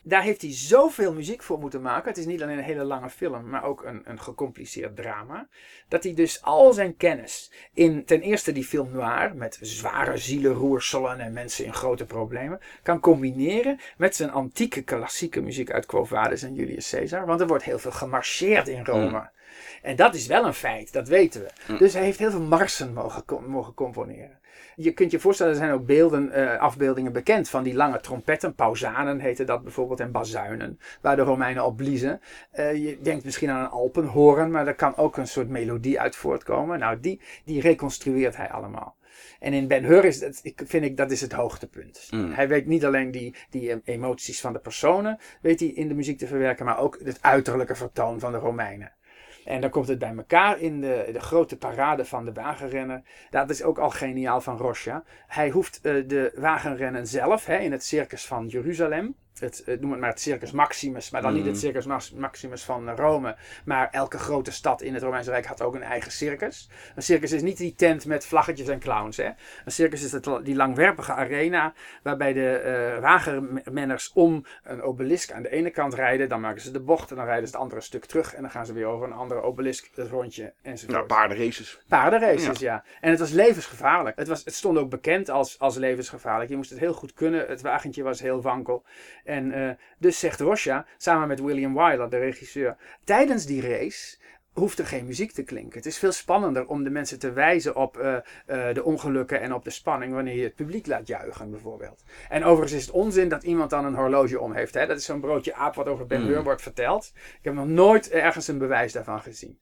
[0.08, 2.08] Daar heeft hij zoveel muziek voor moeten maken.
[2.08, 5.48] Het is niet alleen een hele lange film, maar ook een, een gecompliceerd drama.
[5.88, 11.20] Dat hij dus al zijn kennis in ten eerste die film noir met zware zielenroerselen
[11.20, 16.42] en mensen in grote problemen kan combineren met zijn antieke klassieke muziek uit Quo Vadis
[16.42, 17.26] en Julius Caesar.
[17.26, 19.30] Want er wordt heel veel gemarcheerd in Rome.
[19.82, 21.76] En dat is wel een feit, dat weten we.
[21.76, 24.37] Dus hij heeft heel veel marsen mogen, mogen componeren.
[24.80, 28.54] Je kunt je voorstellen, er zijn ook beelden, eh, afbeeldingen bekend van die lange trompetten.
[28.54, 32.20] Pausanen heette dat bijvoorbeeld en bazuinen, waar de Romeinen op bliezen.
[32.50, 36.16] Eh, je denkt misschien aan een alpenhoorn, maar daar kan ook een soort melodie uit
[36.16, 36.78] voortkomen.
[36.78, 38.96] Nou, die, die reconstrueert hij allemaal.
[39.40, 42.08] En in Ben Hur is het, ik, vind ik, dat is het hoogtepunt.
[42.10, 42.32] Mm.
[42.32, 45.94] Hij weet niet alleen die, die em- emoties van de personen, weet hij in de
[45.94, 48.92] muziek te verwerken, maar ook het uiterlijke vertoon van de Romeinen.
[49.48, 53.04] En dan komt het bij elkaar in de, de grote parade van de wagenrennen.
[53.30, 55.04] Dat is ook al geniaal van Rosja.
[55.26, 59.14] Hij hoeft eh, de wagenrennen zelf hè, in het circus van Jeruzalem.
[59.40, 62.62] Het, eh, noem het maar het Circus Maximus, maar dan niet het Circus Max- Maximus
[62.62, 63.36] van Rome.
[63.64, 66.68] Maar elke grote stad in het Romeinse Rijk had ook een eigen circus.
[66.94, 69.16] Een circus is niet die tent met vlaggetjes en clowns.
[69.16, 69.28] Hè.
[69.64, 71.72] Een circus is het, die langwerpige arena
[72.02, 76.28] waarbij de eh wagenmenners om een obelisk aan de ene kant rijden.
[76.28, 78.34] Dan maken ze de bocht en dan rijden ze het andere stuk terug.
[78.34, 80.96] En dan gaan ze weer over een andere obelisk het rondje enzovoort.
[80.96, 81.80] Nou, paardenraces.
[81.88, 82.84] Paardenraces, ja.
[83.00, 84.16] En het was levensgevaarlijk.
[84.16, 86.50] Het, was, het stond ook bekend als, als levensgevaarlijk.
[86.50, 87.46] Je moest het heel goed kunnen.
[87.46, 88.84] Het wagentje was heel wankel.
[89.28, 94.16] En eh, dus zegt Rosja, samen met William Wyler, de regisseur, tijdens die race
[94.52, 95.76] hoeft er geen muziek te klinken.
[95.78, 99.52] Het is veel spannender om de mensen te wijzen op eh, eh, de ongelukken en
[99.52, 102.02] op de spanning wanneer je het publiek laat juichen, bijvoorbeeld.
[102.28, 104.74] En overigens is het onzin dat iemand dan een horloge om heeft.
[104.74, 104.86] Hè?
[104.86, 106.44] Dat is zo'n broodje aap wat over Ben Hur Mm.
[106.44, 107.12] wordt verteld.
[107.14, 109.58] Ik heb nog nooit ergens een bewijs daarvan gezien.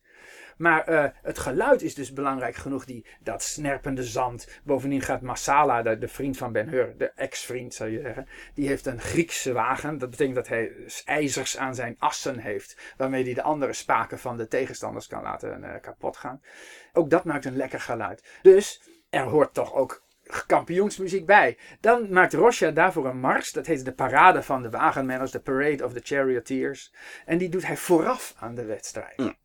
[0.56, 4.48] Maar eh, het geluid is dus belangrijk genoeg, die, dat snerpende zand.
[4.64, 8.86] Bovendien gaat Massala, de, vriend van Ben Hur, de ex-vriend zou je zeggen, die heeft
[8.86, 9.98] een Griekse wagen.
[9.98, 10.72] Dat betekent dat hij
[11.04, 15.64] ijzers aan zijn assen heeft, waarmee hij de andere spaken van de tegenstanders kan laten
[15.64, 16.42] eh, kapot gaan.
[16.92, 18.24] Ook dat maakt een lekker geluid.
[18.42, 20.04] Dus er hoort toch ook
[20.46, 21.58] kampioensmuziek bij.
[21.80, 23.52] Dan maakt Rosja daarvoor een mars.
[23.52, 26.92] Dat heet de parade van de wagenmenners, de Parade of the Charioteers.
[27.24, 29.18] En die doet hij vooraf aan de wedstrijd.
[29.18, 29.36] Mm.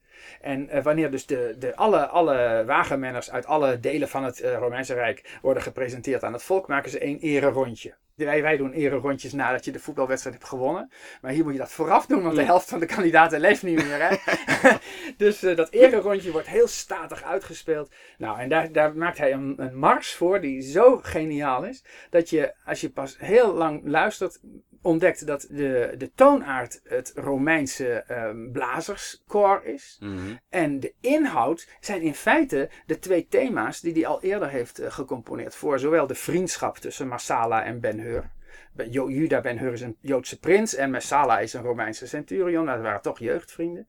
[0.42, 4.58] En eh, wanneer dus de, de, alle, alle wagenmenners uit alle delen van het eh,
[4.58, 7.94] Romeinse Rijk worden gepresenteerd aan het volk, maken ze één ere rondje.
[8.16, 10.92] Wij, wij doen ere rondjes nadat je de voetbalwedstrijd hebt gewonnen.
[11.22, 13.76] Maar hier moet je dat vooraf doen, want de helft van de kandidaten leeft niet
[13.76, 14.10] meer.
[14.10, 14.16] Hè?
[15.26, 17.92] dus eh, dat ere rondje wordt heel statig uitgespeeld.
[18.18, 21.84] Nou, en daar, daar maakt hij een, een mars voor die zo geniaal is.
[22.10, 24.40] Dat je, als je pas heel lang luistert,
[24.82, 28.04] ontdekt dat de, de toonaard het Romeinse
[28.52, 29.98] blazerskoor is.
[30.00, 30.36] Mhm.
[30.50, 34.92] En de inhoud zijn in feite de twee thema's die hij al eerder heeft eh,
[34.92, 35.56] gecomponeerd.
[35.56, 38.30] Voor zowel de vriendschap tussen Massala en Ben Hur.
[38.74, 42.64] Ben- Jo- Juda Ben-Hur is een Joodse prins en Messala is een Romeinse centurion.
[42.66, 43.88] Nou, dat waren toch jeugdvrienden.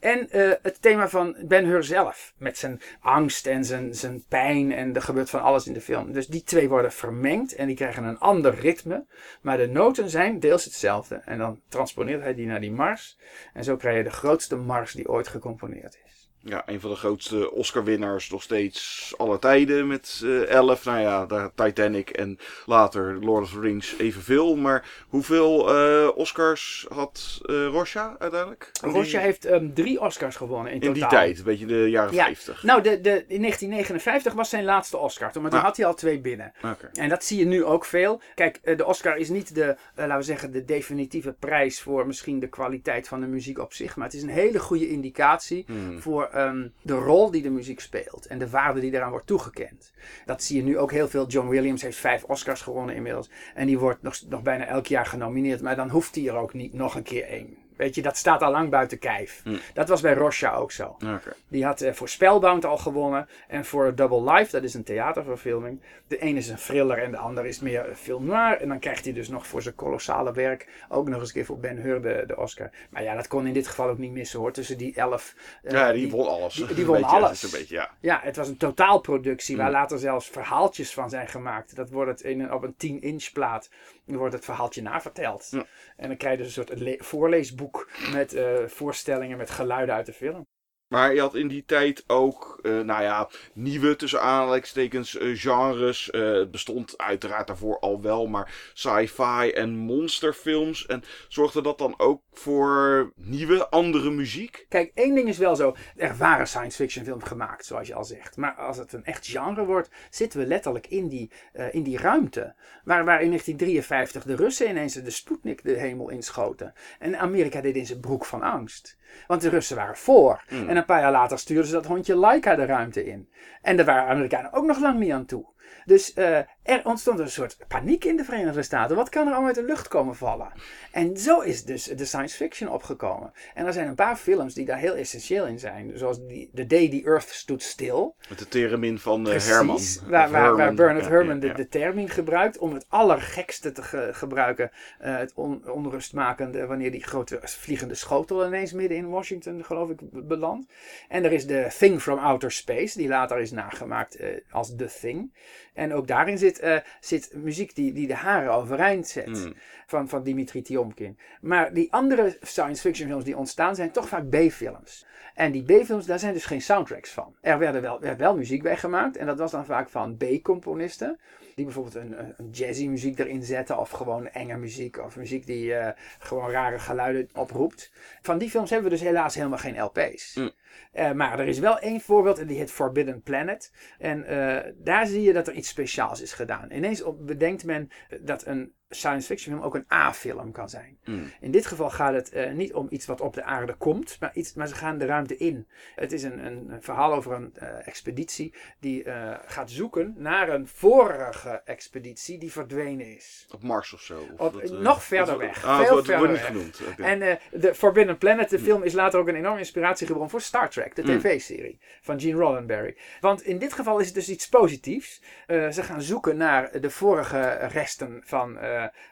[0.00, 2.34] En eh, het thema van Ben-Hur zelf.
[2.36, 4.72] Met zijn angst en zijn, zijn pijn.
[4.72, 6.12] En er gebeurt van alles in de film.
[6.12, 7.54] Dus die twee worden vermengd.
[7.54, 9.04] En die krijgen een ander ritme.
[9.40, 11.14] Maar de noten zijn deels hetzelfde.
[11.14, 13.18] En dan transponeert hij die naar die mars.
[13.54, 16.17] En zo krijg je de grootste mars die ooit gecomponeerd is.
[16.40, 20.84] Ja, een van de grootste Oscar-winnaars nog steeds aller tijden met eh 11.
[20.84, 24.56] Nou ja, daar Titanic en later Lord of the Rings evenveel.
[24.56, 28.70] Maar hoeveel eh, Oscars had eh Rosja uiteindelijk?
[28.82, 31.08] In die- Rosja heeft ehm, drie Oscars gewonnen in, In totaal.
[31.10, 32.24] die tijd, een beetje de jaren Ja.
[32.24, 32.62] 50.
[32.62, 35.32] Nou, de, de, in 1959 was zijn laatste Oscar.
[35.32, 35.66] Toen, maar toen Ah.
[35.66, 36.52] had hij al twee binnen.
[36.64, 36.90] Oké.
[36.92, 38.20] En dat zie je nu ook veel.
[38.34, 42.38] Kijk, de Oscar is niet de, eh, laten we zeggen, de definitieve prijs voor misschien
[42.40, 43.96] de kwaliteit van de muziek op zich.
[43.96, 46.00] Maar het is een hele goede indicatie Hmm.
[46.00, 48.26] voor ehm, de rol die de muziek speelt.
[48.26, 49.92] En de waarde die eraan wordt toegekend.
[50.24, 51.26] Dat zie je nu ook heel veel.
[51.26, 53.30] John Williams heeft vijf Oscars gewonnen inmiddels.
[53.54, 55.62] En die wordt nog, nog bijna elk jaar genomineerd.
[55.62, 57.67] Maar dan hoeft hij er ook niet nog een keer één.
[57.78, 59.40] Weet je, dat staat al lang buiten kijf.
[59.44, 59.58] Hmm.
[59.74, 60.84] Dat was bij Rosja ook zo.
[60.86, 61.32] Oké.
[61.48, 63.28] Die had eh, voor Spellbound al gewonnen.
[63.48, 65.80] En voor Double Life, dat is een theaterverfilming.
[66.08, 68.60] De een is een thriller en de ander is meer film noir.
[68.60, 71.44] En dan krijgt hij dus nog voor zijn kolossale werk ook nog eens een keer
[71.44, 72.70] voor Ben Hur de, de Oscar.
[72.90, 74.52] Maar ja, dat kon in dit geval ook niet missen hoor.
[74.52, 75.34] Tussen die elf.
[75.62, 76.54] eh, Ja, die, won alles.
[76.54, 77.42] die- won beetje, alles.
[77.42, 77.90] Een beetje, ja.
[78.00, 79.72] Ja, het was een totaalproductie waar Mm.
[79.72, 81.76] later zelfs verhaaltjes van zijn gemaakt.
[81.76, 83.70] Dat wordt het in een, op een 10-inch plaat
[84.08, 85.48] dan wordt het verhaaltje naverteld.
[85.50, 85.66] Ja.
[85.96, 90.06] En dan krijg je dus een soort le- voorleesboek met eh, voorstellingen met geluiden uit
[90.06, 90.46] de film.
[90.88, 96.10] Maar je had in die tijd ook, eh, nou ja, nieuwe tussen aanhalingstekens eh, genres.
[96.10, 100.86] Eh, het bestond uiteraard daarvoor al wel, maar sci-fi en monsterfilms.
[100.86, 104.66] En zorgde dat dan ook voor nieuwe, andere muziek?
[104.68, 105.76] Kijk, één ding is wel zo.
[105.96, 108.36] Er waren science fiction films gemaakt, zoals je al zegt.
[108.36, 111.30] Maar als het een echt genre wordt, zitten we letterlijk in die,
[111.70, 112.54] in die ruimte.
[112.84, 116.72] Waar, waar in 1953 de Russen ineens de Sputnik de hemel inschoten.
[116.98, 118.98] En Amerika deed in zijn broek van angst.
[119.26, 120.42] Want de Russen waren voor.
[120.48, 120.68] Hmm.
[120.68, 123.28] En een paar jaar later stuurden ze dat hondje Laika de ruimte in.
[123.62, 125.46] En daar waren Amerikanen ook nog lang niet aan toe.
[125.84, 126.38] Dus eh,
[126.68, 128.96] er ontstond een soort paniek in de Verenigde Staten.
[128.96, 130.52] Wat kan er allemaal uit de lucht komen vallen?
[130.92, 133.32] En zo is dus de science fiction opgekomen.
[133.54, 135.92] En er zijn een paar films die daar heel essentieel in zijn.
[135.98, 138.12] Zoals die, The Day the Earth Stood Still.
[138.28, 139.76] Met de theremin van eh, Precies, Herman.
[139.76, 140.74] Waar, Of waar, waar Herman.
[140.74, 141.52] Bernard Ja, ja, de, ja.
[141.54, 144.70] de termin gebruikt om het allergekste te ge- gebruiken.
[144.98, 149.98] eh, het on, onrustmakende wanneer die grote vliegende schotel ineens midden in Washington geloof ik
[150.28, 150.72] belandt.
[151.08, 154.90] En er is de Thing from Outer Space die later is nagemaakt eh, als The
[155.00, 155.32] Thing.
[155.74, 159.38] En ook daarin zit, eh, zit muziek die, die de haren overeind zet.
[159.38, 159.54] Hmm.
[159.86, 161.18] Van, van Dimitri Tiomkin.
[161.40, 165.06] Maar die andere science fiction films die ontstaan zijn toch vaak B-films.
[165.34, 167.34] En die B-films, daar zijn dus geen soundtracks van.
[167.40, 169.16] Er werden wel, werd wel muziek bij gemaakt.
[169.16, 171.18] En dat was dan vaak van B-componisten.
[171.58, 173.78] Die bijvoorbeeld een, een- jazzy muziek erin zetten.
[173.78, 174.98] Of gewoon enge muziek.
[174.98, 177.92] Of muziek die eh, gewoon rare geluiden oproept.
[178.22, 180.34] Van die films hebben we dus helaas helemaal geen LP's.
[180.34, 180.50] Mm.
[180.92, 183.72] Eh, maar er is wel één voorbeeld en die heet Forbidden Planet.
[183.98, 186.72] En eh, daar zie je dat er iets speciaals is gedaan.
[186.72, 187.88] Ineens bedenkt men
[188.20, 190.98] dat een science fiction film ook een A-film kan zijn.
[191.04, 191.30] Mm.
[191.40, 194.30] In dit geval gaat het eh, niet om iets wat op de aarde komt, maar,
[194.34, 195.66] iets, maar ze gaan de ruimte in.
[195.94, 200.48] Het is een, een, een verhaal over een eh, expeditie die eh, gaat zoeken naar
[200.48, 203.46] een vorige expeditie die verdwenen is.
[203.54, 204.18] Op Mars of zo.
[204.36, 205.64] Of Op- dat, nog verder weg.
[205.64, 206.50] Ah, Veel verder wordt niet weg.
[206.50, 206.80] genoemd.
[206.98, 210.94] En de Forbidden Planet, de film, is later ook een enorme inspratiegebron voor Star Trek,
[210.94, 211.18] de Mm.
[211.18, 212.96] tv-serie van Gene Roddenberry.
[213.20, 215.22] Want in dit geval is het dus iets positiefs.
[215.46, 218.58] Ze gaan zoeken naar de vorige resten van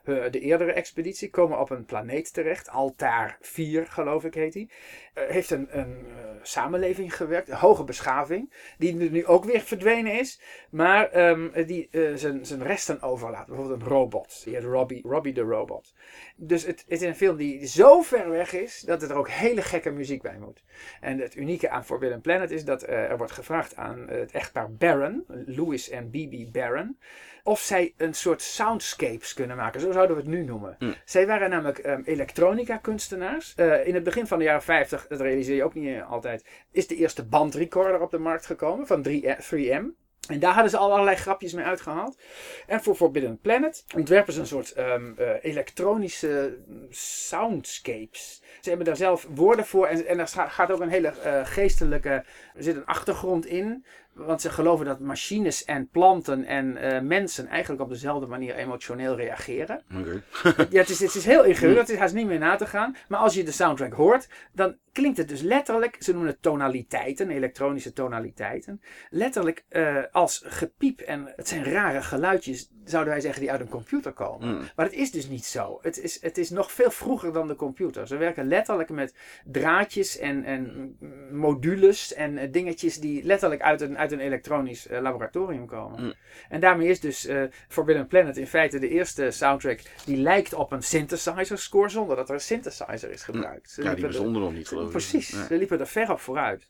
[0.04, 4.70] de eerdere expeditie, komen op een planeet terecht, Altaar 4 geloof ik heet die.
[5.14, 10.18] Eh, heeft een, een eh, samenleving gewerkt, een hoge beschaving, die nu ook weer verdwenen
[10.18, 13.46] is, maar ehm, die eh, zijn zijn resten overlaat.
[13.46, 15.94] Bijvoorbeeld een robot, die heet Robbie, Robbie de Robot.
[16.36, 19.62] Dus het, het is een film die zo ver weg is dat er ook hele
[19.62, 20.62] gekke muziek bij moet.
[21.00, 24.32] En het unieke aan Forbidden Planet is dat eh, er wordt gevraagd aan eh, het
[24.32, 26.98] echtpaar Barron, Louis en Bibi Barron,
[27.46, 29.80] of zij een soort soundscapes kunnen maken.
[29.80, 30.76] Zo zouden we het nu noemen.
[30.78, 30.94] Mm.
[31.04, 33.54] Zij waren namelijk ehm, elektronica kunstenaars.
[33.56, 36.44] Eh, in het begin van de jaren 50, dat realiseer je ook niet eh, altijd,
[36.70, 39.84] is de eerste bandrecorder op de markt gekomen van 3, 3M.
[40.28, 42.18] En daar hadden ze al allerlei grapjes mee uitgehaald.
[42.66, 46.58] En voor Forbidden Planet ontwerpen ze een soort ehm, eh, elektronische
[46.90, 48.42] soundscapes.
[48.60, 49.86] Ze hebben daar zelf woorden voor.
[49.86, 52.08] En, en er scha- gaat ook een hele eh, geestelijke.
[52.54, 53.84] Er zit een achtergrond in.
[54.16, 59.16] Want ze geloven dat machines en planten en eh, mensen eigenlijk op dezelfde manier emotioneel
[59.16, 59.82] reageren.
[59.98, 60.22] Oké.
[60.70, 62.96] ja, het is, het is heel ingewikkeld, het is haast niet meer na te gaan.
[63.08, 67.30] Maar als je de soundtrack hoort, dan klinkt het dus letterlijk, ze noemen het tonaliteiten,
[67.30, 68.80] elektronische tonaliteiten.
[69.10, 73.68] Letterlijk eh, als gepiep en het zijn rare geluidjes, zouden wij zeggen, die uit een
[73.68, 74.48] computer komen.
[74.48, 74.60] Mm.
[74.76, 75.78] Maar het is dus niet zo.
[75.82, 78.06] Het is, het is nog veel vroeger dan de computer.
[78.06, 80.96] Ze werken letterlijk met draadjes en, en
[81.32, 86.02] modules en eh, dingetjes die letterlijk uit een, uit een elektronisch eh, laboratorium komen.
[86.02, 86.12] Mm.
[86.48, 90.72] En daarmee is dus eh, Forbidden Planet in feite de eerste soundtrack die lijkt op
[90.72, 93.70] een synthesizer score zonder dat er een synthesizer is gebruikt.
[93.70, 94.90] Ze Ja, die er- bestonden nog niet, geloof ik.
[94.90, 95.46] Precies, Ja.
[95.46, 96.68] ze liepen er ver op vooruit.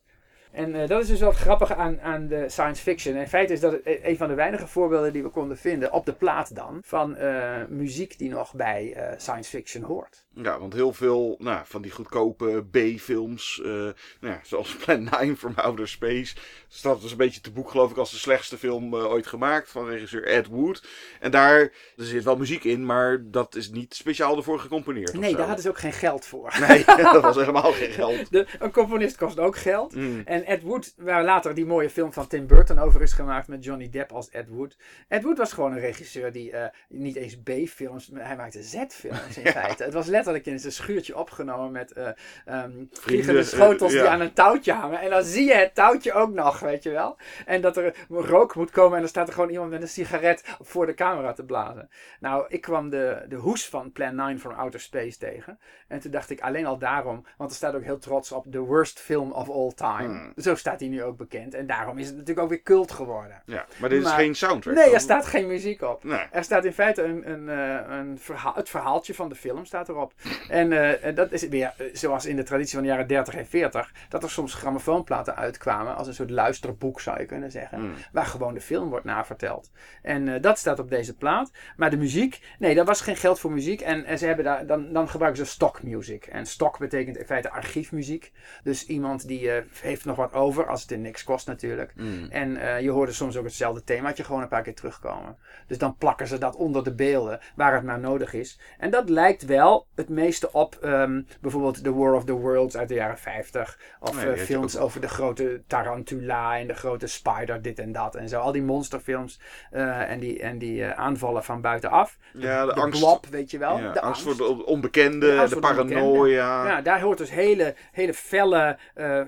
[0.57, 3.16] En eh, dat is dus wel het grappige aan, aan de science fiction.
[3.16, 5.92] In feite is dat het e- een van de weinige voorbeelden die we konden vinden,
[5.92, 10.24] op de plaat dan, van eh, muziek die nog bij eh, science fiction hoort.
[10.34, 15.52] Ja, want heel veel nou, van die goedkope B-films, nou ja, zoals Plan 9 from
[15.57, 16.36] Outer Space,
[16.68, 19.88] staat dus een beetje te boek geloof ik als de slechtste film ooit gemaakt van
[19.88, 20.86] regisseur Ed Wood.
[21.20, 25.12] En daar er zit wel muziek in, maar dat is niet speciaal ervoor gecomponeerd.
[25.12, 26.57] Nee, daar hadden ze ook geen geld voor.
[26.68, 28.30] Nee, dat was helemaal geen geld.
[28.30, 29.94] De, een componist kost ook geld.
[29.94, 30.22] Mm.
[30.24, 33.64] En Ed Wood, waar later die mooie film van Tim Burton over is gemaakt met
[33.64, 34.76] Johnny Depp als Ed Wood.
[35.09, 39.47] Ed Wood was gewoon een regisseur die eh, niet eens B-films, hij maakte Z-films in
[39.53, 39.84] feite.
[39.84, 42.09] Het was letterlijk in zijn schuurtje opgenomen met eh
[42.44, 45.01] ehm vliegende eh, schotels die aan een touwtje hangen.
[45.01, 47.16] En dan zie je het touwtje ook nog, weet je wel.
[47.47, 50.42] En dat er rook moet komen en dan staat er gewoon iemand met een sigaret
[50.61, 51.88] voor de camera te blazen.
[52.20, 55.59] Nou, ik kwam de, de hoes van Plan 9 from Outer Space tegen.
[55.88, 58.59] En toen dacht ik alleen al daarom, want er staat ook heel trots op The
[58.59, 60.18] Worst Film of All Time.
[60.18, 60.32] Hmm.
[60.37, 61.55] Zo staat hij nu ook bekend.
[61.55, 63.43] En daarom is het natuurlijk ook weer cult geworden.
[63.47, 64.74] Ja, maar dit is Maar- geen soundtrack.
[64.74, 66.05] Nee, er staat geen muziek op.
[66.05, 66.20] Nee.
[66.30, 69.89] Er staat in feite een, een, eh, een verhaal, het verhaaltje van de film staat
[69.89, 70.12] erop.
[70.49, 70.72] En
[71.03, 73.93] eh, dat is weer eh, zoals in de traditie van de jaren 30 en 40,
[74.09, 77.80] dat er soms grammofoonplaten uitkwamen als een soort luisterboek zou je kunnen zeggen.
[77.80, 77.93] Mm.
[78.12, 79.70] Waar gewoon de film wordt naverteld.
[80.03, 81.51] En dat staat op deze plaat.
[81.76, 83.80] Maar de muziek, nee, daar was geen geld voor muziek.
[83.80, 86.26] En, en ze hebben daar, dan, dan gebruiken ze stock music.
[86.26, 88.32] En stock betekent in feite archiefmuziek.
[88.62, 91.92] Dus iemand die heeft nog wat over, als het in niks kost natuurlijk.
[91.94, 92.26] Mm.
[92.30, 95.36] En eh, je hoorde soms ook hetzelfde themaatje gewoon een paar keer terugkomen.
[95.66, 98.60] Dus dan plakken ze dat onder de beelden waar het maar nodig is.
[98.78, 102.88] En dat lijkt wel het meeste op ehm, bijvoorbeeld The War of the Worlds uit
[102.88, 103.78] de jaren 50.
[104.00, 104.82] Of Nee, eh, films ook.
[104.82, 108.40] over de grote tarantula en de grote spider, dit en dat en zo.
[108.40, 109.40] Al die monsterfilms
[109.70, 112.18] eh, en die, en die aanvallen van buitenaf.
[112.32, 113.78] Ja, de, de angst, blob, weet je wel.
[113.78, 114.38] ja, de angst, angst.
[114.38, 116.66] voor de onbekende, De paranoia.
[116.66, 119.20] Ja, daar hoort dus hele, hele felle, eh,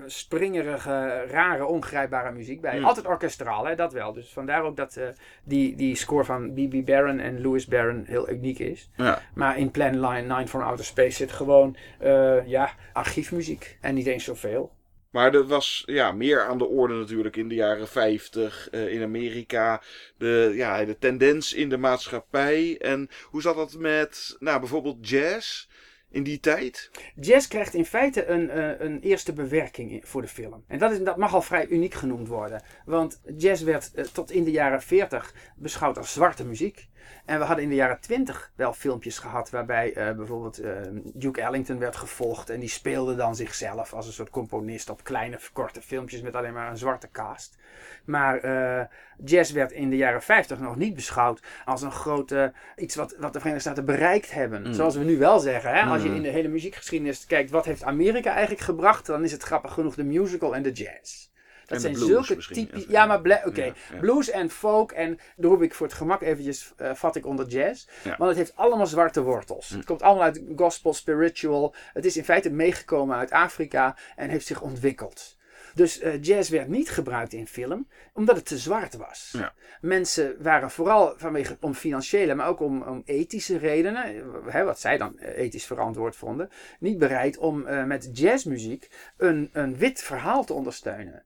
[0.85, 2.75] rare, ongrijpbare muziek bij.
[2.75, 2.85] Hmm.
[2.85, 4.13] Altijd orkestraal, hè, dat wel.
[4.13, 5.07] Dus vandaar ook dat eh,
[5.43, 6.85] die, die score van B.B.
[6.85, 8.89] Barron en Louis Barron heel uniek is.
[8.95, 9.21] Ja.
[9.33, 13.77] Maar in Plan Line 9 from Outer Space zit gewoon eh, ja, archiefmuziek.
[13.81, 14.77] En niet eens zoveel.
[15.09, 19.03] Maar er was ja, meer aan de orde natuurlijk in de jaren 50 eh, in
[19.03, 19.81] Amerika.
[20.17, 22.77] De, ja, de tendens in de maatschappij.
[22.79, 25.67] En hoe zat dat met nou, bijvoorbeeld jazz
[26.11, 26.91] in die tijd?
[27.15, 30.63] Jazz krijgt in feite een, eh, een eerste bewerking in- voor de film.
[30.67, 32.63] En dat, is, dat mag al vrij uniek genoemd worden.
[32.85, 36.87] Want jazz werd eh, tot in de jaren 40 beschouwd als zwarte muziek.
[37.25, 40.71] En we hadden in de jaren 20 wel filmpjes gehad waarbij eh, bijvoorbeeld eh,
[41.13, 42.49] Duke Ellington werd gevolgd.
[42.49, 46.53] En die speelde dan zichzelf als een soort componist op kleine korte filmpjes met alleen
[46.53, 47.57] maar een zwarte cast.
[48.05, 48.85] Maar eh,
[49.25, 53.33] jazz werd in de jaren 50 nog niet beschouwd als een grote iets wat, wat
[53.33, 54.61] de Verenigde Staten bereikt hebben.
[54.67, 54.73] Mm.
[54.73, 55.73] Zoals we nu wel zeggen.
[55.73, 55.81] Hè?
[55.81, 56.15] Als je Mm.
[56.15, 59.05] in de hele muziekgeschiedenis kijkt, wat heeft Amerika eigenlijk gebracht?
[59.05, 61.27] Dan is het grappig genoeg de musical en de jazz.
[61.69, 62.67] Dat zijn zulke misschien.
[62.67, 62.85] typisch.
[62.87, 63.73] Ja, maar oké.
[63.99, 67.47] Blues en folk en daar roep ik voor het gemak eventjes, eh, vat ik onder
[67.47, 67.87] jazz.
[68.03, 68.15] Ja.
[68.17, 69.69] Want het heeft allemaal zwarte wortels.
[69.69, 69.75] Hm.
[69.75, 71.75] Het komt allemaal uit gospel, spiritual.
[71.93, 75.37] Het is in feite meegekomen uit Afrika en heeft zich ontwikkeld.
[75.73, 79.29] Dus eh, jazz werd niet gebruikt in film, omdat het te zwart was.
[79.37, 79.53] Ja.
[79.81, 84.79] Mensen waren vooral vanwege om financiële, maar ook om, om ethische redenen, eh, hè, wat
[84.79, 86.49] zij dan ethisch verantwoord vonden,
[86.79, 91.23] niet bereid om met jazzmuziek een, een wit verhaal te ondersteunen.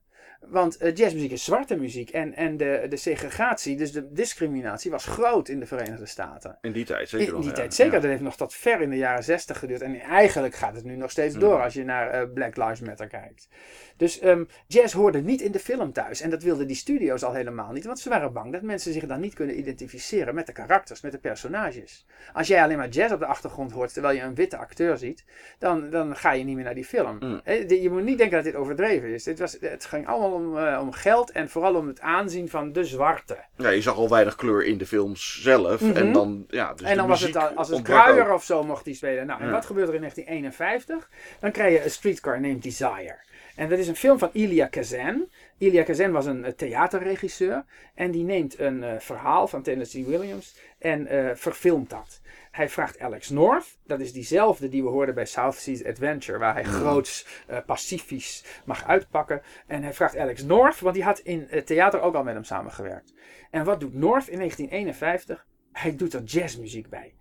[0.48, 5.06] Want eh, jazzmuziek is zwarte muziek en, en de, de segregatie, dus de discriminatie, was
[5.06, 6.58] groot in de Verenigde Staten.
[6.60, 8.90] In die tijd zeker In nog, die tijd zeker, dat heeft nog tot ver in
[8.90, 9.80] de jaren 60 geduurd.
[9.80, 11.62] En eigenlijk gaat het nu nog steeds door Mm.
[11.62, 13.48] als je naar eh, Black Lives Matter kijkt.
[13.96, 16.20] Dus ehm, jazz hoorde niet in de film thuis.
[16.20, 17.84] En dat wilden die studio's al helemaal niet.
[17.84, 21.12] Want ze waren bang dat mensen zich dan niet kunnen identificeren met de karakters, met
[21.12, 22.06] de personages.
[22.32, 25.24] Als jij alleen maar jazz op de achtergrond hoort terwijl je een witte acteur ziet,
[25.58, 27.16] dan, dan ga je niet meer naar die film.
[27.20, 27.40] Mm.
[27.66, 29.22] Die- je moet niet denken dat dit overdreven is.
[29.24, 32.72] Dit was, het ging allemaal om, eh, om geld en vooral om het aanzien van
[32.72, 33.36] de zwarte.
[33.56, 35.80] Ja, je zag al weinig kleur in de films zelf.
[35.80, 35.96] Mhm.
[35.96, 38.84] En dan, ja, dus en dan was het al- als het kruier of zo mocht
[38.84, 39.26] hij spelen.
[39.26, 39.52] Nou, en Ja.
[39.52, 41.08] wat gebeurt er in 1951?
[41.40, 43.16] Dan krijg je A Streetcar Named Desire.
[43.54, 45.28] En dat is een film van Elia Kazan.
[45.58, 47.64] Elia Kazan was een eh, theaterregisseur.
[47.94, 52.20] En die neemt een eh, verhaal van Tennessee Williams en eh, verfilmt dat.
[52.50, 56.54] Hij vraagt Alex North, dat is diezelfde die we hoorden bij South Seas Adventure, waar
[56.54, 57.26] hij groots
[57.66, 59.42] pacifisch mag uitpakken.
[59.66, 62.44] En hij vraagt Alex North, want die had in het theater ook al met hem
[62.44, 63.14] samengewerkt.
[63.50, 65.46] En wat doet North in 1951?
[65.72, 67.14] Hij doet er jazzmuziek bij.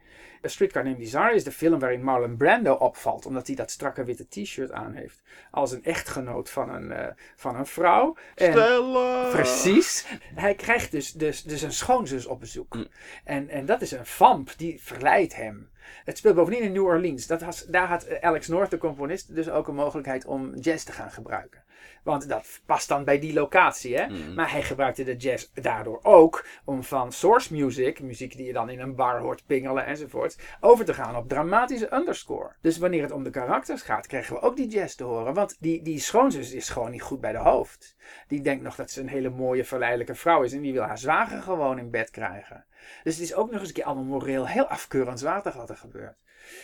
[0.45, 4.03] A Streetcar Named Desire is de film waarin Marlon Brando opvalt, omdat hij dat strakke
[4.03, 5.21] witte t-shirt aan heeft.
[5.51, 8.15] Als een echtgenoot van een, eh, van een vrouw.
[8.35, 9.29] En- Stella!
[9.31, 10.05] Precies.
[10.35, 12.75] Hij krijgt dus, dus, dus een schoonzus op bezoek.
[12.75, 12.87] Mm.
[13.23, 15.69] En, en dat is een vamp, die verleidt hem.
[16.05, 17.27] Het speelt bovendien in New Orleans.
[17.27, 20.91] Dat has, daar had Alex North, de componist, dus ook een mogelijkheid om jazz te
[20.91, 21.62] gaan gebruiken.
[22.03, 23.97] Want dat past dan bij die locatie.
[23.97, 24.07] Hè?
[24.07, 24.33] Mm.
[24.33, 28.69] Maar hij gebruikte de jazz daardoor ook om van source music, muziek die je dan
[28.69, 32.51] in een bar hoort pingelen enzovoort, over te gaan op dramatische underscore.
[32.61, 35.33] Dus wanneer het om de karakters gaat, krijgen we ook die jazz te horen.
[35.33, 37.95] Want die, die schoonzus is gewoon niet goed bij de hoofd.
[38.27, 40.97] Die denkt nog dat ze een hele mooie, verleidelijke vrouw is en die wil haar
[40.97, 42.65] zwager gewoon in bed krijgen.
[43.03, 46.17] Dus het is ook nog eens een keer allemaal moreel heel afkeurenswaardig wat er gebeurt.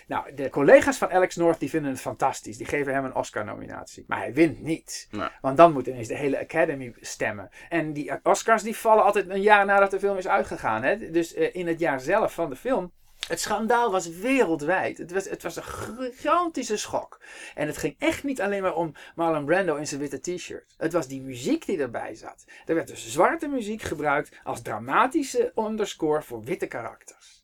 [0.08, 2.58] Nou, de collega's van Alex North die vinden het fantastisch.
[2.58, 4.04] Die geven hem een Oscar-nominatie.
[4.08, 5.08] Maar hij wint niet.
[5.42, 7.50] Want dan moet ineens de hele Academy stemmen.
[7.70, 10.84] En die Oscars die vallen altijd een jaar nadat de film is uitgegaan.
[10.84, 11.12] Hè?
[11.12, 12.92] Dus eh, in het jaar zelf van de film.
[13.28, 14.98] Het schandaal was wereldwijd.
[14.98, 17.22] Het was, het was een gigantische schok.
[17.56, 20.76] En het ging echt niet alleen maar om Marlon Brando in zijn witte t-shirt.
[20.78, 22.46] Het was die muziek die erbij zat.
[22.66, 27.39] Er werd dus zwarte muziek gebruikt als dramatische underscore voor witte karakters.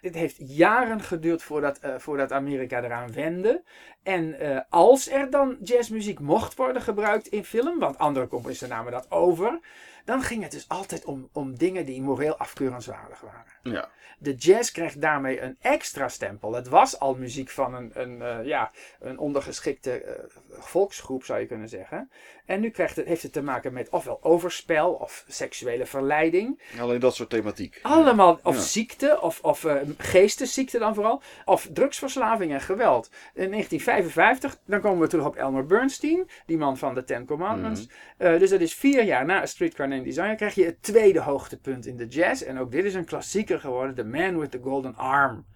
[0.00, 3.62] Dit heeft jaren geduurd voordat, eh, voordat Amerika eraan wende.
[4.02, 8.92] En eh, als er dan jazzmuziek mocht worden gebruikt in film, want andere componisten namen
[8.92, 9.60] dat over,
[10.08, 13.44] dan ging het dus altijd om, om dingen die moreel afkeurenswaardig waren.
[13.62, 13.88] Ja.
[14.18, 16.54] De jazz krijgt daarmee een extra stempel.
[16.54, 21.46] Het was al muziek van een, een, eh, ja, een ondergeschikte eh, volksgroep, zou je
[21.46, 22.10] kunnen zeggen.
[22.46, 26.60] En nu krijgt het, heeft het te maken met ofwel overspel of seksuele verleiding.
[26.80, 27.78] Alleen dat soort thematiek.
[27.82, 28.60] Allemaal, of Ja.
[28.60, 31.22] ziekte, of, of eh, geestesziekte dan vooral.
[31.44, 33.10] Of drugsverslaving en geweld.
[33.34, 37.88] In 1955, dan komen we terug op Elmer Bernstein, die man van de Ten Commandments.
[38.16, 41.20] Eh, dus dat is vier jaar na A Streetcar Named Desire, krijg je het tweede
[41.20, 42.42] hoogtepunt in de jazz.
[42.42, 45.46] En ook dit is een klassieker geworden, The Man with the Golden Arm.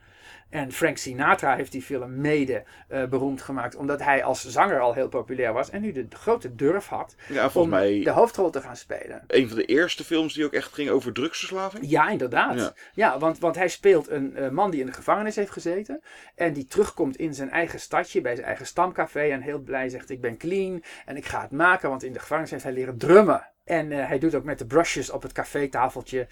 [0.50, 4.94] En Frank Sinatra heeft die film mede eh, beroemd gemaakt, omdat hij als zanger al
[4.94, 5.70] heel populair was.
[5.70, 9.24] En nu de grote durf had Ja, om mij de hoofdrol te gaan spelen.
[9.26, 11.84] een van de eerste films die ook echt ging over drugsverslaving.
[11.90, 12.58] Ja, inderdaad.
[12.58, 12.72] Ja.
[12.94, 16.02] Ja, want, want hij speelt een eh, man die in de gevangenis heeft gezeten.
[16.34, 19.20] En die terugkomt in zijn eigen stadje, bij zijn eigen stamcafé.
[19.20, 21.88] En heel blij zegt: Ik ben clean en ik ga het maken.
[21.88, 23.51] Want in de gevangenis heeft hij leren drummen.
[23.72, 26.26] En eh, hij doet ook met de brushes op het cafétafeltje.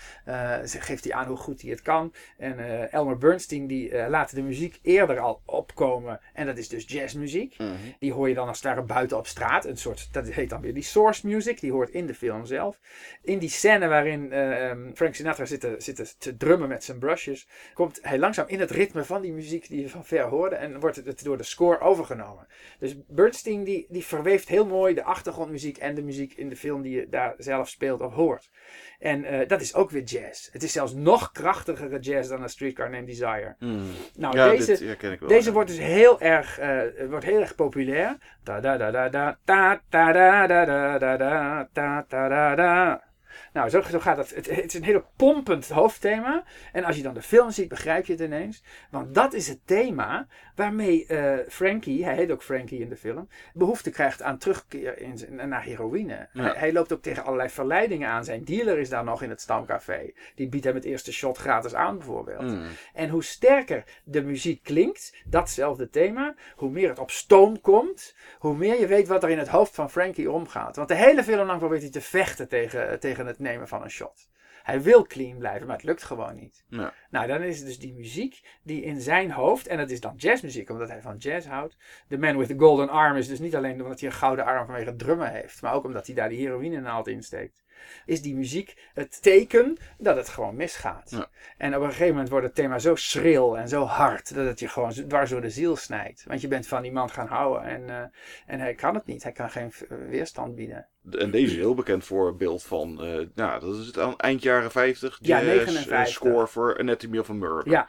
[0.65, 2.13] ze- geeft hij aan hoe goed hij het kan.
[2.39, 6.21] En eh, Elmer Bernstein die laat de muziek eerder al opkomen.
[6.35, 7.59] En dat is dus jazzmuziek.
[7.59, 7.71] Mhm.
[7.99, 9.65] Die hoor je dan als het ware buiten op straat.
[9.65, 11.61] Een soort, dat heet dan weer die source music.
[11.61, 12.79] Die hoort in de film zelf.
[13.23, 16.99] In die scène waarin eh, ehm, Frank Sinatra zit te, zit te drummen met zijn
[16.99, 17.49] brushes.
[17.75, 20.55] Komt hij langzaam in het ritme van die muziek die je van ver hoorde.
[20.57, 22.47] En wordt het door de score overgenomen.
[22.79, 26.83] Dus Bernstein die, die verweeft heel mooi de achtergrondmuziek en de muziek in de film
[26.83, 28.51] die je daar zelf speelt of hoort.
[28.99, 30.49] En eh, dat is ook weer jazz.
[30.53, 33.55] Het is zelfs nog krachtigere jazz dan A Streetcar Named Desire.
[33.59, 33.79] Mhm.
[34.17, 35.29] Nou, ja, deze, dit ja, ken ik wel.
[35.29, 35.53] deze ja.
[35.53, 38.17] wordt dus heel erg, eh, wordt heel erg populair.
[38.43, 42.55] Ta da da da da ta ta da da da da da ta ta da
[42.55, 43.09] da.
[43.53, 44.35] Nou, zo, zo gaat het.
[44.35, 44.47] het.
[44.51, 46.45] Het is een heel pompend hoofdthema.
[46.73, 48.63] En als je dan de film ziet, begrijp je het ineens.
[48.91, 50.27] Want dat is het thema
[50.61, 55.49] waarmee eh, Frankie, hij heet ook Frankie in de film, behoefte krijgt aan terugkeer in
[55.49, 56.29] naar heroïne.
[56.33, 56.43] Ja.
[56.43, 58.25] Hij, hij loopt ook tegen allerlei verleidingen aan.
[58.25, 60.13] Zijn dealer is daar nog in het stamcafé.
[60.35, 62.43] Die biedt hem het eerste shot gratis aan, bijvoorbeeld.
[62.43, 62.67] Mhm.
[62.95, 68.57] En hoe sterker de muziek klinkt, datzelfde thema, hoe meer het op stoom komt, hoe
[68.57, 70.77] meer je weet wat er in het hoofd van Frankie omgaat.
[70.77, 73.91] Want de hele film lang probeert hij te vechten tegen, tegen het nemen van een
[73.91, 74.29] shot.
[74.63, 76.65] Hij wil clean blijven, maar het lukt gewoon niet.
[76.69, 76.95] Ja.
[77.11, 80.15] Nou, dan is het dus die muziek die in zijn hoofd, en dat is dan
[80.17, 81.77] jazzmuziek, omdat hij van jazz houdt.
[82.09, 84.67] The Man with the Golden Arm is dus niet alleen omdat hij een gouden arm
[84.67, 87.63] vanwege drummen heeft, maar ook omdat hij daar die heroïne naald insteekt.
[88.07, 91.11] Is die muziek het teken dat het gewoon misgaat.
[91.11, 91.29] Ja.
[91.57, 94.61] En op een gegeven moment wordt het thema zo schril en zo hard dat het
[94.61, 96.25] je gewoon dwars door de ziel snijdt.
[96.27, 98.03] Want je bent van die man gaan houden en, eh,
[98.47, 99.23] en hij kan het niet.
[99.23, 99.73] Hij kan geen
[100.09, 100.87] weerstand bieden.
[101.19, 105.19] En deze is heel bekend voorbeeld van, eh, nou, dat is het eind jaren 50.
[105.21, 106.09] Ja, jazz, 59.
[106.09, 107.71] score voor Anatomy of a Murder.
[107.73, 107.89] Ja.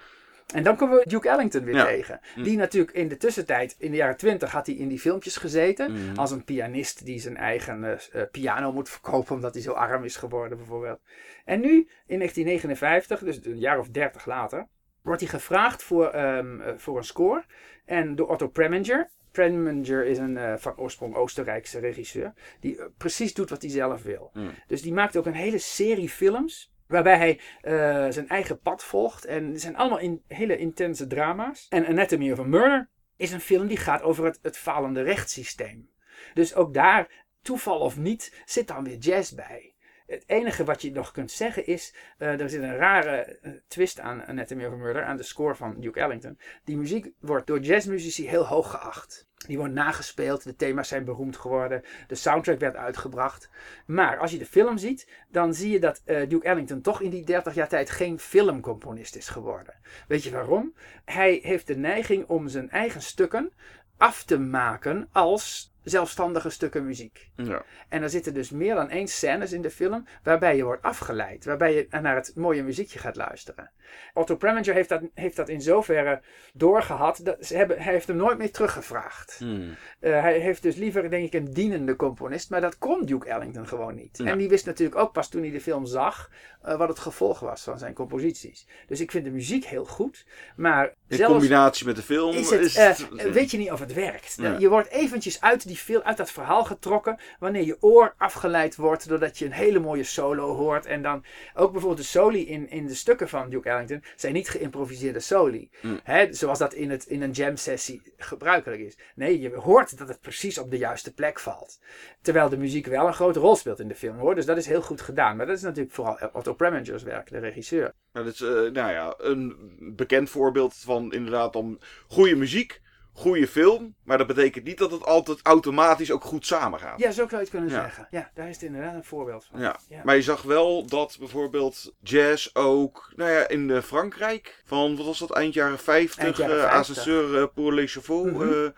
[0.53, 1.85] En dan komen we Duke Ellington weer Ja.
[1.85, 2.19] tegen.
[2.33, 2.43] Hm.
[2.43, 5.91] Die natuurlijk in de tussentijd, in de jaren twintig, had hij in die filmpjes gezeten.
[5.91, 6.17] Mhm.
[6.17, 10.03] Als een pianist die zijn eigen eh, eh, piano moet verkopen omdat hij zo arm
[10.03, 10.99] is geworden bijvoorbeeld.
[11.45, 14.67] En nu, in 1959, dus een jaar of dertig later,
[15.01, 17.43] wordt hij gevraagd voor, ehm, eh, voor een score.
[17.85, 19.09] En door Otto Preminger.
[19.31, 22.33] Preminger is een van oorsprong Oostenrijkse regisseur.
[22.59, 24.29] Die precies doet wat hij zelf wil.
[24.33, 24.49] Mm.
[24.67, 26.70] Dus die maakt ook een hele serie films.
[26.91, 29.25] Waarbij hij eh, zijn eigen pad volgt.
[29.25, 31.67] En het zijn allemaal in, hele intense drama's.
[31.69, 35.89] En Anatomy of a Murder is een film die gaat over het, het falende rechtssysteem.
[36.33, 39.70] Dus ook daar, toeval of niet, zit dan weer jazz bij.
[40.11, 43.99] Het enige wat je nog kunt zeggen is, eh, er zit een rare eh, twist
[43.99, 46.39] aan Anatomy of a Murder, aan de score van Duke Ellington.
[46.63, 49.29] Die muziek wordt door jazzmuzici heel hoog geacht.
[49.47, 53.49] Die wordt nagespeeld, de thema's zijn beroemd geworden, de soundtrack werd uitgebracht.
[53.85, 57.09] Maar als je de film ziet, dan zie je dat eh, Duke Ellington toch in
[57.09, 59.73] die 30 jaar tijd geen filmcomponist is geworden.
[60.07, 60.73] Weet je waarom?
[61.05, 63.51] Hij heeft de neiging om zijn eigen stukken
[63.97, 67.29] af te maken als zelfstandige stukken muziek.
[67.35, 67.63] Ja.
[67.89, 71.45] En er zitten dus meer dan één scènes in de film waarbij je wordt afgeleid.
[71.45, 73.71] Waarbij je naar het mooie muziekje gaat luisteren.
[74.13, 76.21] Otto Preminger heeft dat, heeft dat in zoverre
[76.53, 77.19] doorgehad.
[77.23, 79.35] Dat ze hebben, hij heeft hem nooit meer teruggevraagd.
[79.37, 79.75] Hmm.
[79.99, 82.49] Eh, hij heeft dus liever, denk ik, een dienende componist.
[82.49, 84.17] Maar dat kon Duke Ellington gewoon niet.
[84.17, 84.25] Ja.
[84.25, 86.29] En die wist natuurlijk ook pas toen hij de film zag.
[86.61, 88.67] eh, wat het gevolg was van zijn composities.
[88.87, 90.25] Dus ik vind de muziek heel goed.
[90.55, 93.93] Maar In zelfs combinatie met de film is het, eh, weet je niet of het
[93.93, 94.37] werkt.
[94.59, 99.07] Je wordt eventjes uit, die fil- uit dat verhaal getrokken wanneer je oor afgeleid wordt
[99.09, 100.85] doordat je een hele mooie solo hoort.
[100.85, 104.49] En dan ook bijvoorbeeld de soli in, in de stukken van Duke Ellington zijn niet
[104.49, 105.69] geïmproviseerde soli.
[105.81, 105.99] Mm.
[106.03, 108.97] Hè, zoals dat in, het, in een jam sessie gebruikelijk is.
[109.15, 111.79] Nee, je hoort dat het precies op de juiste plek valt.
[112.21, 114.35] Terwijl de muziek wel een grote rol speelt in de film hoor.
[114.35, 115.37] Dus dat is heel goed gedaan.
[115.37, 117.93] Maar dat is natuurlijk vooral Otto Preminger's werk, de regisseur.
[118.13, 119.55] Nou, dat is, eh, nou ja, een
[119.95, 122.81] bekend voorbeeld van inderdaad om goede muziek,
[123.13, 123.95] goede film.
[124.03, 126.99] Maar dat betekent niet dat het altijd automatisch ook goed samengaat.
[126.99, 127.81] Ja, zo zou je het kunnen Ja.
[127.81, 128.07] zeggen.
[128.11, 129.59] Ja, daar is het inderdaad een voorbeeld van.
[129.59, 129.75] Ja.
[129.89, 130.01] Ja.
[130.03, 135.05] maar je zag wel dat bijvoorbeeld jazz ook, nou ja, in eh, Frankrijk, van wat
[135.05, 136.79] was dat, eind jaren 50, Eind jaren eh, 50.
[136.79, 138.69] Ascenseur eh, pour les chevaux, Mhm.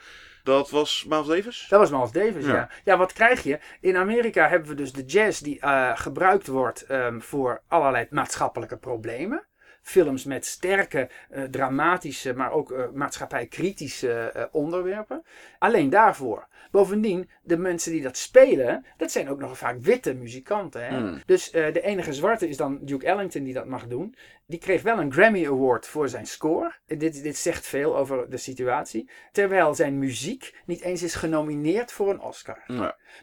[0.43, 1.65] dat was Miles Davis.
[1.69, 2.53] Dat was Miles Davis, ja.
[2.53, 2.69] Ja.
[2.84, 2.97] ja.
[2.97, 3.59] wat krijg je?
[3.82, 5.59] In Amerika hebben we dus de jazz die
[5.95, 9.45] gebruikt wordt ehm, voor allerlei maatschappelijke problemen.
[9.84, 15.24] Films met sterke, eh, dramatische, maar ook eh, maatschappijkritische eh, onderwerpen.
[15.60, 16.48] Alleen daarvoor.
[16.72, 20.86] Bovendien, de mensen die dat spelen, dat zijn ook nog vaak witte muzikanten.
[20.86, 20.97] Hè?
[20.97, 21.22] Hmm.
[21.26, 24.16] Dus eh, de enige zwarte is dan Duke Ellington die dat mag doen.
[24.45, 26.74] Die kreeg wel een Grammy Award voor zijn score.
[26.86, 29.09] Dit, dit zegt veel over de situatie.
[29.32, 32.64] Terwijl zijn muziek niet eens is genomineerd voor een Oscar.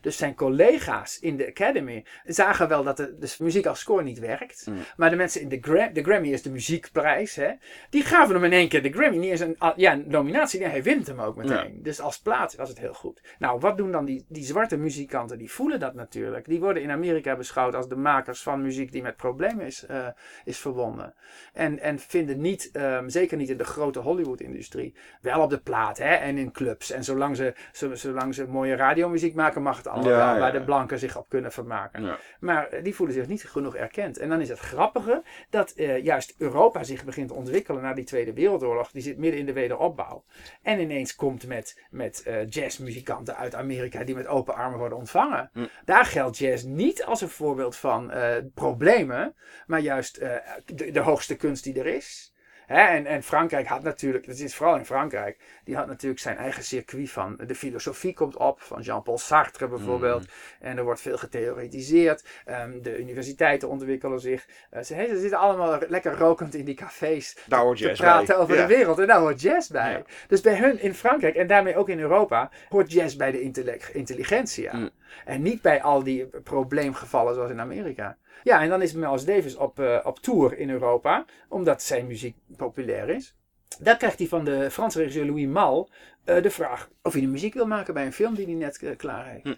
[0.00, 4.18] Dus zijn collega's in de Academy zagen wel dat de, de muziek als score niet
[4.18, 4.66] werkt.
[4.66, 4.76] Mm.
[4.96, 7.34] Maar de mensen in de, Gra de Grammy is de muziekprijs.
[7.34, 7.50] Hè,
[7.90, 9.16] die gaven hem in één keer de Grammy.
[9.16, 10.60] Niet eens een ah, ja, een nominatie.
[10.60, 11.82] Nee, hij wint hem ook meteen.
[11.82, 13.20] Dus als plaat was het heel goed.
[13.38, 15.38] Nou, wat doen dan die, die zwarte muzikanten?
[15.38, 16.48] Die voelen dat natuurlijk.
[16.48, 20.06] Die worden in Amerika beschouwd als de makers van muziek die met problemen is, eh,
[20.44, 21.14] is verbonden.
[21.52, 25.98] En, en vinden niet, ehm, zeker niet in de grote Hollywood-industrie, wel op de plaat
[25.98, 26.90] hè, en in clubs.
[26.90, 30.58] En zolang ze, zo- zolang ze mooie radiomuziek maken, mag het allemaal Ja, waar ja.
[30.58, 32.04] de blanken zich op kunnen vermaken.
[32.04, 32.18] Ja.
[32.40, 34.18] Maar eh, die voelen zich niet genoeg erkend.
[34.18, 38.04] En dan is het grappige dat eh, juist Europa zich begint te ontwikkelen na die
[38.04, 38.90] Tweede Wereldoorlog.
[38.90, 40.24] Die zit midden in de wederopbouw.
[40.62, 45.50] En ineens komt met, met jazzmuzikanten uit Amerika die met open armen worden ontvangen.
[45.52, 45.66] Hm.
[45.84, 49.34] Daar geldt jazz niet als een voorbeeld van eh, problemen,
[49.66, 52.29] maar juist eh, de, de hoogste kunst die er is.
[52.70, 56.36] Hè, en, en Frankrijk had natuurlijk, het is vooral in Frankrijk, die had natuurlijk zijn
[56.36, 57.38] eigen circuit van.
[57.46, 60.24] De filosofie komt op, van Jean-Paul Sartre bijvoorbeeld.
[60.60, 62.24] En er wordt veel getheoretiseerd.
[62.44, 64.46] Ehm, de universiteiten ontwikkelen zich.
[64.70, 68.36] Eh, ze, ze zitten allemaal lekker rokend in die cafés Daar hoort te praten bij.
[68.36, 68.60] over Ja.
[68.66, 68.98] de wereld.
[68.98, 69.92] En daar hoort jazz bij.
[69.92, 70.02] Ja.
[70.28, 73.94] Dus bij hun in Frankrijk en daarmee ook in Europa hoort jazz bij de intellect,
[73.94, 74.76] intelligentia.
[74.76, 74.90] Mm.
[75.24, 78.16] En niet bij al die probleemgevallen zoals in Amerika.
[78.42, 82.36] Ja, en dan is Miles Davis op, eh, op tour in Europa, omdat zijn muziek
[82.56, 83.34] populair is.
[83.78, 85.90] Dan krijgt hij van de Franse regisseur Louis Mal
[86.24, 88.82] eh, de vraag of hij de muziek wil maken bij een film die hij net
[88.82, 89.44] eh, klaar heeft.
[89.44, 89.54] Hm.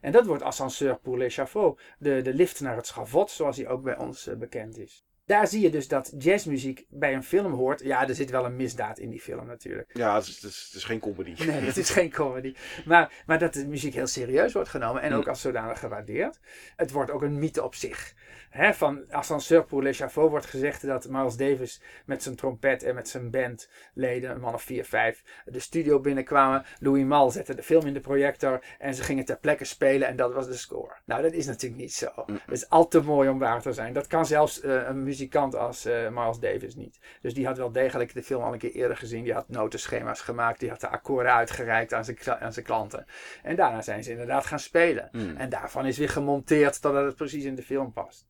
[0.00, 3.82] En dat wordt Ascenseur pour l'échafaud, de, de lift naar het schavot, zoals hij ook
[3.82, 5.05] bij ons bekend is.
[5.26, 7.80] Daar zie je dus dat jazzmuziek bij een film hoort.
[7.80, 9.90] Ja, er zit wel een misdaad in die film natuurlijk.
[9.92, 11.34] Ja, het is, het is, het is geen comedy.
[11.46, 12.54] Nee, het is geen comedy.
[12.84, 15.28] Maar, maar dat de muziek heel serieus wordt genomen en ook Mm.
[15.28, 16.38] als zodanig gewaardeerd.
[16.76, 18.14] Het wordt ook een mythe op zich.
[18.50, 23.08] Hè, van Ascenseur pour l'échafaud wordt gezegd dat Miles Davis met zijn trompet en met
[23.08, 26.64] zijn bandleden, een man of vier, vijf, de studio binnenkwamen.
[26.80, 30.16] Louis Mal zette de film in de projector en ze gingen ter plekke spelen en
[30.16, 30.94] dat was de score.
[31.04, 32.08] Nou, dat is natuurlijk niet zo.
[32.26, 32.40] Mm.
[32.46, 33.92] Dat is al te mooi om waar te zijn.
[33.92, 36.98] Dat kan zelfs eh, een muzikant als eh, Miles Davis niet.
[37.20, 39.24] Dus die had wel degelijk de film al een keer eerder gezien.
[39.24, 40.60] Die had notenschema's gemaakt.
[40.60, 43.06] Die had de akkoorden uitgereikt aan zijn, aan zijn klanten.
[43.42, 45.08] En daarna zijn ze inderdaad gaan spelen.
[45.12, 45.36] Hmm.
[45.36, 48.26] En daarvan is weer gemonteerd totdat het precies in de film past.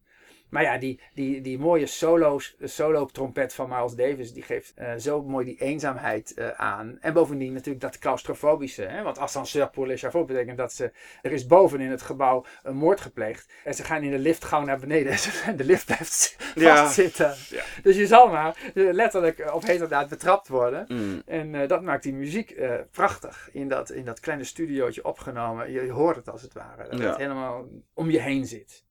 [0.49, 4.93] Maar ja, die, die, die mooie solo's, solo trompet van Miles Davis, die geeft eh,
[4.99, 6.99] zo mooi die eenzaamheid eh, aan.
[7.01, 8.83] En bovendien natuurlijk dat claustrofobische.
[8.83, 9.03] Hè?
[9.03, 10.93] Want ascenseur pour les betekent dat ze,
[11.23, 13.53] er is boven in het gebouw een moord gepleegd.
[13.65, 16.77] En ze gaan in de lift gauw naar beneden en de lift blijft Ja.
[16.77, 17.35] vastzitten.
[17.49, 17.63] Ja.
[17.83, 20.85] Dus je zal maar eh, letterlijk of heterdaad betrapt worden.
[20.89, 21.23] Mm.
[21.27, 22.57] En dat maakt die muziek
[22.91, 23.49] prachtig.
[23.53, 25.73] In dat, in dat kleine studiootje opgenomen.
[25.73, 26.89] Je, je hoort het als het ware.
[26.89, 27.07] Dat Ja.
[27.09, 28.85] het helemaal om je heen zit.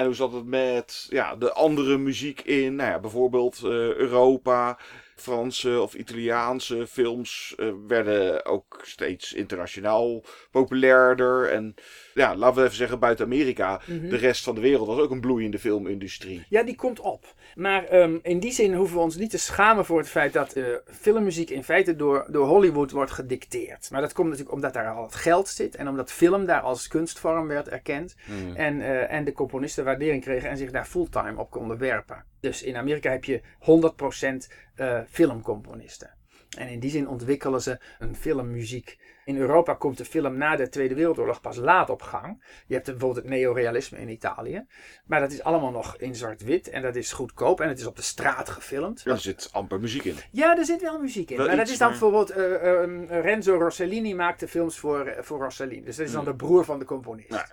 [0.00, 4.78] En hoe zat het met ja, de andere muziek in, nou ja, bijvoorbeeld eh, Europa,
[5.16, 11.50] Franse of Italiaanse films eh, werden ook steeds internationaal populairder.
[11.50, 11.74] En
[12.14, 14.08] ja, laten we even zeggen, buiten Amerika, Mhm.
[14.08, 16.46] de rest van de wereld was ook een bloeiende filmindustrie.
[16.48, 17.34] Ja, die komt op.
[17.54, 20.52] Maar ehm, in die zin hoeven we ons niet te schamen voor het feit dat
[20.52, 23.90] eh, filmmuziek in feite door, door Hollywood wordt gedicteerd.
[23.90, 26.88] Maar dat komt natuurlijk omdat daar al het geld zit en omdat film daar als
[26.88, 28.16] kunstvorm werd erkend.
[28.24, 28.56] Hmm.
[28.56, 32.24] En, eh, en de componisten waardering kregen en zich daar fulltime op konden werpen.
[32.40, 36.10] Dus in Amerika heb je 100% eh, filmcomponisten.
[36.58, 38.98] En in die zin ontwikkelen ze een filmmuziek.
[39.30, 42.42] In Europa komt de film na de Tweede Wereldoorlog pas laat op gang.
[42.66, 44.66] Je hebt bijvoorbeeld het neorealisme in Italië.
[45.04, 47.96] Maar dat is allemaal nog in zwart-wit en dat is goedkoop en het is op
[47.96, 49.04] de straat gefilmd.
[49.04, 50.16] Er zit amper muziek in.
[50.30, 51.36] Ja, er zit wel muziek in.
[51.36, 55.22] Wel maar dat is dan maar- bijvoorbeeld eh, eh, Renzo Rossellini maakte films voor, eh,
[55.22, 55.84] voor Rossellini.
[55.84, 57.30] Dus dat is dan de broer van de componist.
[57.30, 57.48] Ja.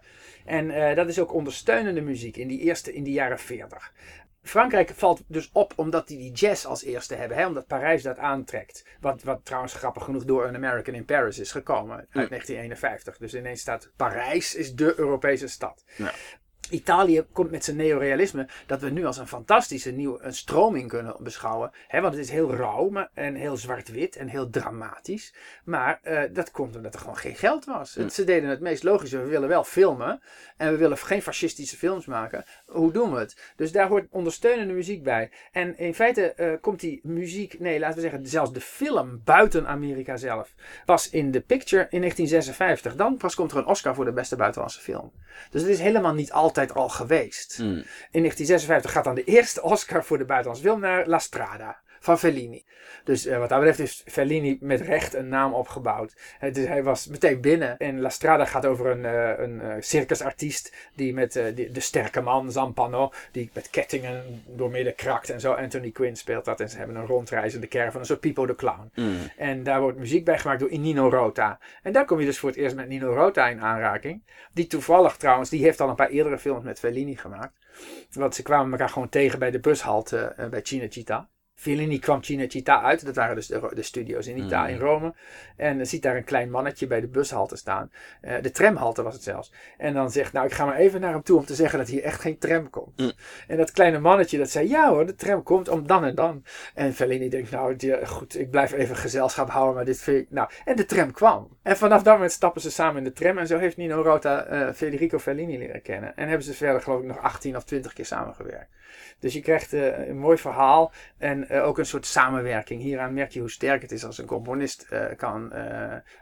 [0.45, 3.93] En eh, dat is ook ondersteunende muziek in die eerste, in die jaren 40.
[4.47, 7.37] Frankrijk valt dus op omdat die die jazz als eerste hebben.
[7.37, 7.47] Hè?
[7.47, 8.85] Omdat Parijs dat aantrekt.
[8.99, 11.97] Wat, wat trouwens grappig genoeg door An American in Paris is gekomen.
[11.97, 13.17] Uit 1951.
[13.17, 15.83] Dus ineens staat Parijs is de Europese stad.
[15.95, 16.13] Ja.
[16.69, 21.15] Italië komt met zijn neorealisme dat we nu als een fantastische nieuwe een stroming kunnen
[21.19, 21.71] beschouwen.
[21.87, 25.33] Hè, want het is heel rauw maar, en heel zwart-wit en heel dramatisch.
[25.63, 27.93] Maar eh, dat komt omdat er gewoon geen geld was.
[27.93, 29.17] Ze deden het meest logische.
[29.17, 30.21] We willen wel filmen
[30.57, 32.45] en we willen geen fascistische films maken.
[32.65, 33.53] Hoe doen we het?
[33.55, 35.31] Dus daar hoort ondersteunende muziek bij.
[35.51, 39.67] En in feite eh, komt die muziek, nee laten we zeggen zelfs de film buiten
[39.67, 40.53] Amerika zelf.
[40.85, 42.95] Pas in The Picture in 1956.
[42.95, 45.11] Dan pas komt er een Oscar voor de beste buitenlandse film.
[45.49, 47.55] Dus het is helemaal niet altijd al geweest.
[47.57, 47.83] Hmm.
[48.11, 52.19] In 1956 gaat dan de eerste Oscar voor de buitenlandse film naar La Strada van
[52.19, 52.65] Fellini.
[53.03, 56.15] Dus eh, wat dat betreft heeft Fellini met recht een naam opgebouwd.
[56.51, 57.77] Dus hij was meteen binnen.
[57.77, 62.21] En La Strada gaat over een, eh, een eh, circusartiest die met die- de sterke
[62.21, 65.53] man, Zampano, die met kettingen doormidden krakt en zo.
[65.53, 68.89] Anthony Quinn speelt dat en ze hebben een rondreizende caravan, een soort Pipo de Clown.
[68.93, 69.17] Hmm.
[69.37, 71.59] En daar wordt muziek bij gemaakt door Nino Rota.
[71.83, 74.23] En daar kom je dus voor het eerst met Nino Rota in aanraking.
[74.53, 77.53] Die toevallig trouwens, die heeft al een paar eerdere films met Fellini gemaakt.
[78.11, 81.36] Want ze kwamen elkaar gewoon tegen bij de bushalte bij Cinecittà.
[81.59, 85.13] Fellini kwam Cinecittà uit, dat waren dus de, de studio's in Italië, in Rome.
[85.55, 87.91] En ziet daar een klein mannetje bij de bushalte staan.
[88.21, 89.51] Eh, de tramhalte was het zelfs.
[89.77, 91.87] En dan zegt, nou ik ga maar even naar hem toe om te zeggen dat
[91.87, 92.99] hier echt geen tram komt.
[92.99, 93.11] Mm.
[93.47, 96.43] En dat kleine mannetje dat zei, ja hoor, de tram komt om dan en dan.
[96.73, 100.27] En Fellini denkt, nou die- goed, ik blijf even gezelschap houden, maar dit vind ik...
[100.29, 101.57] Nou, en de tram kwam.
[101.61, 103.37] En vanaf dat moment stappen ze samen in de tram.
[103.37, 106.15] En zo heeft Nino Rota eh, Federico Fellini leren kennen.
[106.15, 108.69] En hebben ze verder geloof ik nog 18 of 20 keer samengewerkt.
[109.19, 112.81] Dus je krijgt eh, een mooi verhaal en eh, ook een soort samenwerking.
[112.81, 115.53] Hieraan merk je hoe sterk het is als een componist eh, kan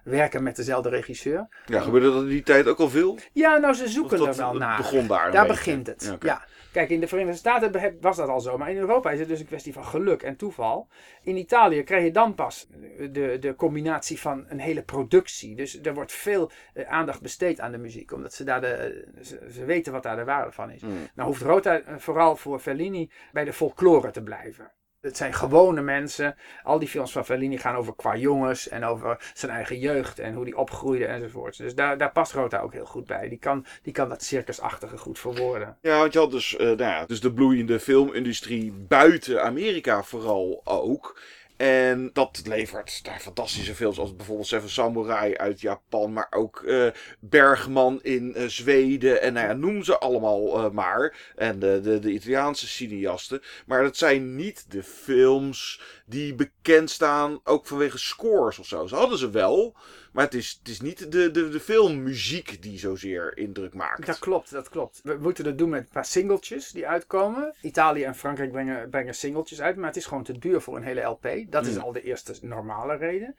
[0.03, 1.47] werken met dezelfde regisseur.
[1.65, 3.19] Ja, gebeurde dat in die tijd ook al veel?
[3.31, 4.77] Ja, nou ze zoeken er wel het naar.
[4.77, 6.15] begon daar Daar begint het.
[6.19, 6.45] Ja.
[6.75, 9.39] Kijk, in de Verenigde Staten was dat al zo, maar in Europa is het dus
[9.39, 10.87] een kwestie van geluk en toeval.
[11.21, 12.67] In Italië krijg je dan pas
[13.11, 15.55] de, de combinatie van een hele productie.
[15.55, 19.47] Dus er wordt veel eh, aandacht besteed aan de muziek, omdat ze daar de, ze,
[19.51, 20.81] ze weten wat daar de waarde van is.
[20.81, 21.07] Hmm.
[21.15, 24.71] Nou hoeft Rota eh, vooral voor Fellini bij de folklore te blijven.
[25.05, 26.35] Het zijn gewone mensen.
[26.63, 30.33] Al die films van Fellini gaan over qua jongens en over zijn eigen jeugd en
[30.33, 31.57] hoe die opgroeide enzovoort.
[31.57, 33.29] Dus daar, daar past Rota ook heel goed bij.
[33.29, 35.77] Die kan, die kan dat circusachtige goed verwoorden.
[35.81, 40.61] Ja, want je had dus, eh, nou ja, dus de bloeiende filmindustrie buiten Amerika vooral
[40.63, 41.19] ook.
[41.57, 46.87] En dat levert daar fantastische films als bijvoorbeeld Seven Samurai uit Japan, maar ook eh,
[47.19, 51.33] Bergman in eh, Zweden en nou ja, noem ze allemaal eh, maar.
[51.35, 53.41] En de, de, de Italiaanse cineasten.
[53.65, 58.87] Maar dat zijn niet de films die bekend staan ook vanwege scores of zo.
[58.87, 59.75] Ze hadden ze wel,
[60.15, 64.05] maar het is, het is niet de, de, de filmmuziek die zozeer indruk maakt.
[64.05, 64.99] Dat klopt, dat klopt.
[65.03, 67.53] We moeten dat doen met een paar singeltjes die uitkomen.
[67.61, 70.83] Italië en Frankrijk brengen, brengen singeltjes uit, maar het is gewoon te duur voor een
[70.83, 71.27] hele LP.
[71.49, 71.81] Dat is Mm.
[71.81, 73.35] al de eerste normale reden.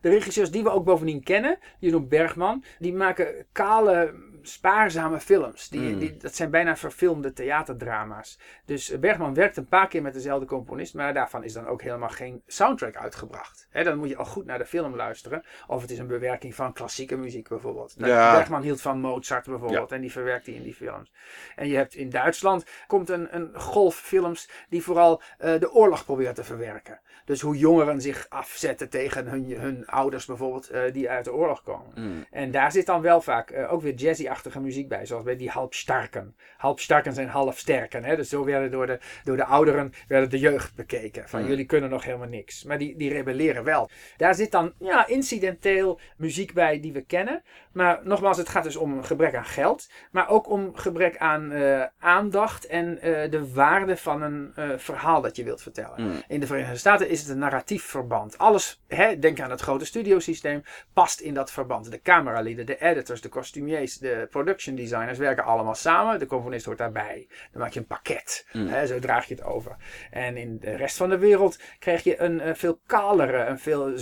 [0.00, 5.68] De regisseurs die we ook bovendien kennen, Jeroen Bergman, die maken kale, spaarzame films.
[5.68, 5.98] Die, Mm.
[5.98, 8.38] die, dat zijn bijna verfilmde theaterdrama's.
[8.64, 12.08] Dus Bergman werkt een paar keer met dezelfde componist, maar daarvan is dan ook helemaal
[12.08, 13.68] geen soundtrack uitgebracht.
[13.72, 15.44] Dan moet je al goed naar de film luisteren.
[15.66, 17.94] Of het is een bewerking van klassieke muziek bijvoorbeeld.
[17.98, 18.32] Nou, Ja.
[18.36, 21.12] Bergman hield van Mozart bijvoorbeeld en die verwerkt die in die films.
[21.56, 26.04] En je hebt in Duitsland komt een, een golf films die vooral eh, de oorlog
[26.04, 27.00] proberen te verwerken.
[27.24, 31.62] Dus hoe jongeren zich afzetten tegen hun, hun ouders bijvoorbeeld eh, die uit de oorlog
[31.62, 31.92] komen.
[31.94, 32.24] Mm.
[32.30, 33.96] En daar zit dan wel vaak eh, ook weer
[34.30, 36.36] jazzy-achtige muziek bij, zoals bij die halfstarken.
[36.56, 38.04] Halfstarken zijn halfsterken.
[38.04, 38.16] Hè?
[38.16, 41.28] Dus zo werden door de, door de ouderen werden de jeugd bekeken.
[41.28, 41.48] Van Mm.
[41.48, 42.64] jullie kunnen nog helemaal niks.
[42.64, 43.90] Maar die, die rebelleren wel.
[44.16, 47.42] Daar zit dan ja, incidenteel muziek bij die we kennen.
[47.72, 49.90] Maar nogmaals, het gaat dus om een gebrek aan geld.
[50.10, 55.20] Maar ook om gebrek aan eh, aandacht en eh, de waarde van een eh, verhaal
[55.20, 56.02] dat je wilt vertellen.
[56.02, 56.22] Mm.
[56.28, 58.38] In de Verenigde Staten is het een narratief verband.
[58.38, 60.62] Alles, hè, denk aan het grote studiosysteem,
[60.92, 61.90] past in dat verband.
[61.90, 66.18] De cameralieden, de editors, de kostumiers, de production designers werken allemaal samen.
[66.18, 67.28] De componist hoort daarbij.
[67.52, 68.46] Dan maak je een pakket.
[68.52, 68.68] Mm.
[68.68, 69.76] Hè, zo draag je het over.
[70.10, 73.92] En in de rest van de wereld krijg je een eh, veel kalere, een veel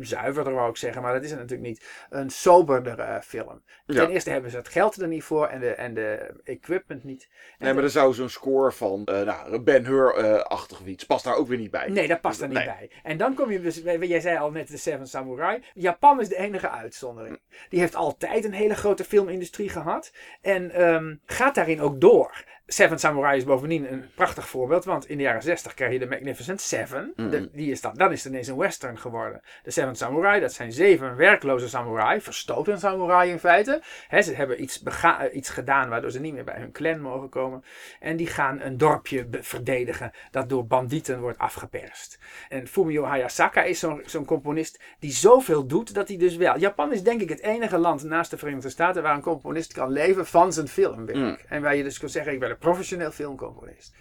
[0.00, 2.06] zuiverder wou ik zeggen, maar dat is het natuurlijk niet.
[2.10, 3.62] Een soberdere eh, film.
[3.86, 4.04] Ja.
[4.04, 7.28] Ten eerste hebben ze het geld er niet voor en de, en de equipment niet.
[7.58, 11.24] En Nee, maar er zou zo'n score van eh nou, Ben Hur-achtig of iets, past
[11.24, 11.88] daar ook weer niet bij.
[11.88, 12.66] Nee, dat past er niet Nee.
[12.66, 12.90] bij.
[13.02, 15.62] En dan kom je dus, jij zei al net de Seven Samurai.
[15.74, 17.40] Japan is de enige uitzondering.
[17.68, 20.12] Die heeft altijd een hele grote filmindustrie gehad.
[20.40, 22.44] En ehm, gaat daarin ook door.
[22.72, 24.84] Seven Samurai is bovendien een prachtig voorbeeld.
[24.84, 27.12] Want in de jaren 60 krijg je de Magnificent Seven.
[27.16, 29.40] De- die is dan, dan is het ineens een western geworden.
[29.62, 32.20] De Seven Samurai, dat zijn zeven werkloze samurai.
[32.20, 33.82] Verstoten samurai in feite.
[34.08, 37.28] Hè, ze hebben iets, eh, iets gedaan waardoor ze niet meer bij hun clan mogen
[37.28, 37.64] komen.
[38.00, 42.18] En die gaan een dorpje verdedigen dat door bandieten wordt afgeperst.
[42.48, 46.58] En Fumio Hayasaka is zo'n zo'n componist die zoveel doet dat hij dus wel...
[46.58, 49.90] Japan is denk ik het enige land naast de Verenigde Staten waar een componist kan
[49.90, 51.18] leven van zijn filmwerk.
[51.18, 51.36] Mm.
[51.48, 53.94] En waar je dus kan zeggen, ik ben een professioneel filmcomponist.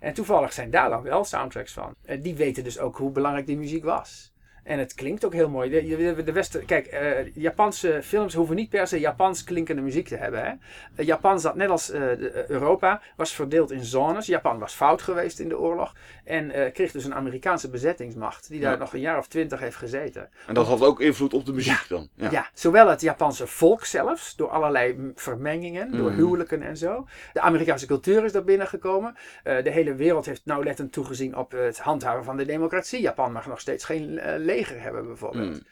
[0.00, 1.94] En toevallig zijn daar dan wel soundtracks van.
[2.20, 4.34] Die weten dus ook hoe belangrijk die muziek was.
[4.64, 5.70] En het klinkt ook heel mooi.
[5.70, 10.08] De, de, de Westen, kijk, eh, Japanse films hoeven niet per se Japans klinkende muziek
[10.08, 10.44] te hebben.
[10.44, 10.52] Hè?
[10.96, 14.26] Eh, Japan zat net als eh, Europa, was verdeeld in zones.
[14.26, 15.94] Japan was fout geweest in de oorlog.
[16.24, 18.48] En eh, kreeg dus een Amerikaanse bezettingsmacht.
[18.48, 18.78] Die daar Ja.
[18.78, 20.28] nog een jaar of twintig heeft gezeten.
[20.46, 22.08] En dat had ook invloed op de muziek dan.
[22.14, 22.30] Ja.
[22.30, 22.48] Ja.
[22.54, 26.16] zowel het Japanse volk zelfs, door allerlei vermengingen, door Mhm.
[26.16, 27.06] huwelijken en zo.
[27.32, 29.16] De Amerikaanse cultuur is daar binnengekomen.
[29.42, 33.00] Eh, de hele wereld heeft nauwlettend toegezien op het handhaven van de democratie.
[33.00, 35.52] Japan mag nog steeds geen eh, leger hebben bijvoorbeeld.
[35.54, 35.62] Mm.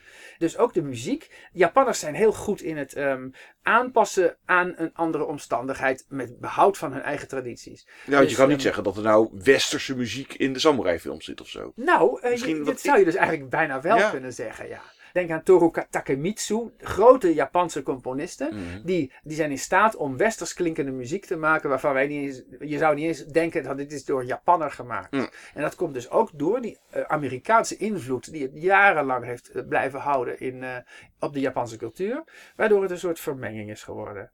[0.42, 1.48] Dus ook de muziek.
[1.52, 3.28] Japanners zijn heel goed in het ehm,
[3.62, 7.86] aanpassen aan een andere omstandigheid met behoud van hun eigen tradities.
[8.06, 10.98] Want je Dus, kan niet ehm, zeggen dat er nou westerse muziek in de samurai
[10.98, 11.72] films zit of zo.
[11.76, 14.10] Nou, eh, Misschien je- wat dit zou je dus eigenlijk bijna wel Ja.
[14.10, 14.82] kunnen zeggen, ja.
[15.12, 18.48] Denk aan Toru Takemitsu, grote Japanse componisten.
[18.54, 18.84] Mhm.
[18.84, 22.70] Die, die zijn in staat om westers klinkende muziek te maken waarvan wij niet eens,
[22.70, 25.12] je zou niet eens denken dat dit is door een Japanner gemaakt.
[25.12, 25.28] Mm.
[25.54, 29.62] En dat komt dus ook door die eh, Amerikaanse invloed die het jarenlang heeft eh,
[29.68, 30.76] blijven houden in, eh,
[31.18, 32.24] op de Japanse cultuur.
[32.56, 34.30] Waardoor het een soort vermenging is geworden.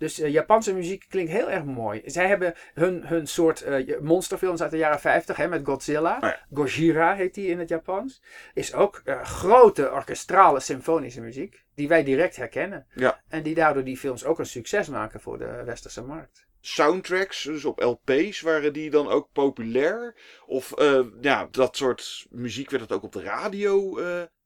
[0.00, 2.02] Dus eh, Japanse muziek klinkt heel erg mooi.
[2.04, 6.14] Zij hebben hun, hun soort eh, monsterfilms uit de jaren 50 hè, met Godzilla.
[6.14, 6.46] Oh ja.
[6.54, 8.22] Gojira heet die in het Japans.
[8.54, 11.64] Is ook eh, grote orkestrale symfonische muziek.
[11.74, 12.86] Die wij direct herkennen.
[12.94, 13.22] Ja.
[13.28, 16.46] En die daardoor die films ook een succes maken voor de westerse markt.
[16.60, 20.14] Soundtracks, dus op LP's, waren die dan ook populair?
[20.46, 20.74] Of
[21.20, 23.98] ja, dat soort muziek werd het ook op de radio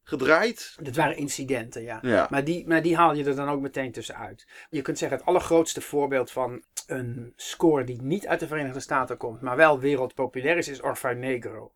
[0.05, 0.77] gedraaid?
[0.83, 1.99] Dat waren incidenten, ja.
[2.03, 2.27] Ja.
[2.31, 4.47] Maar die, maar die haal je er dan ook meteen tussenuit.
[4.71, 9.17] Je kunt zeggen, het allergrootste voorbeeld van een score die niet uit de Verenigde Staten
[9.17, 11.73] komt, maar wel wereldpopulair is, is Orfeu Negro.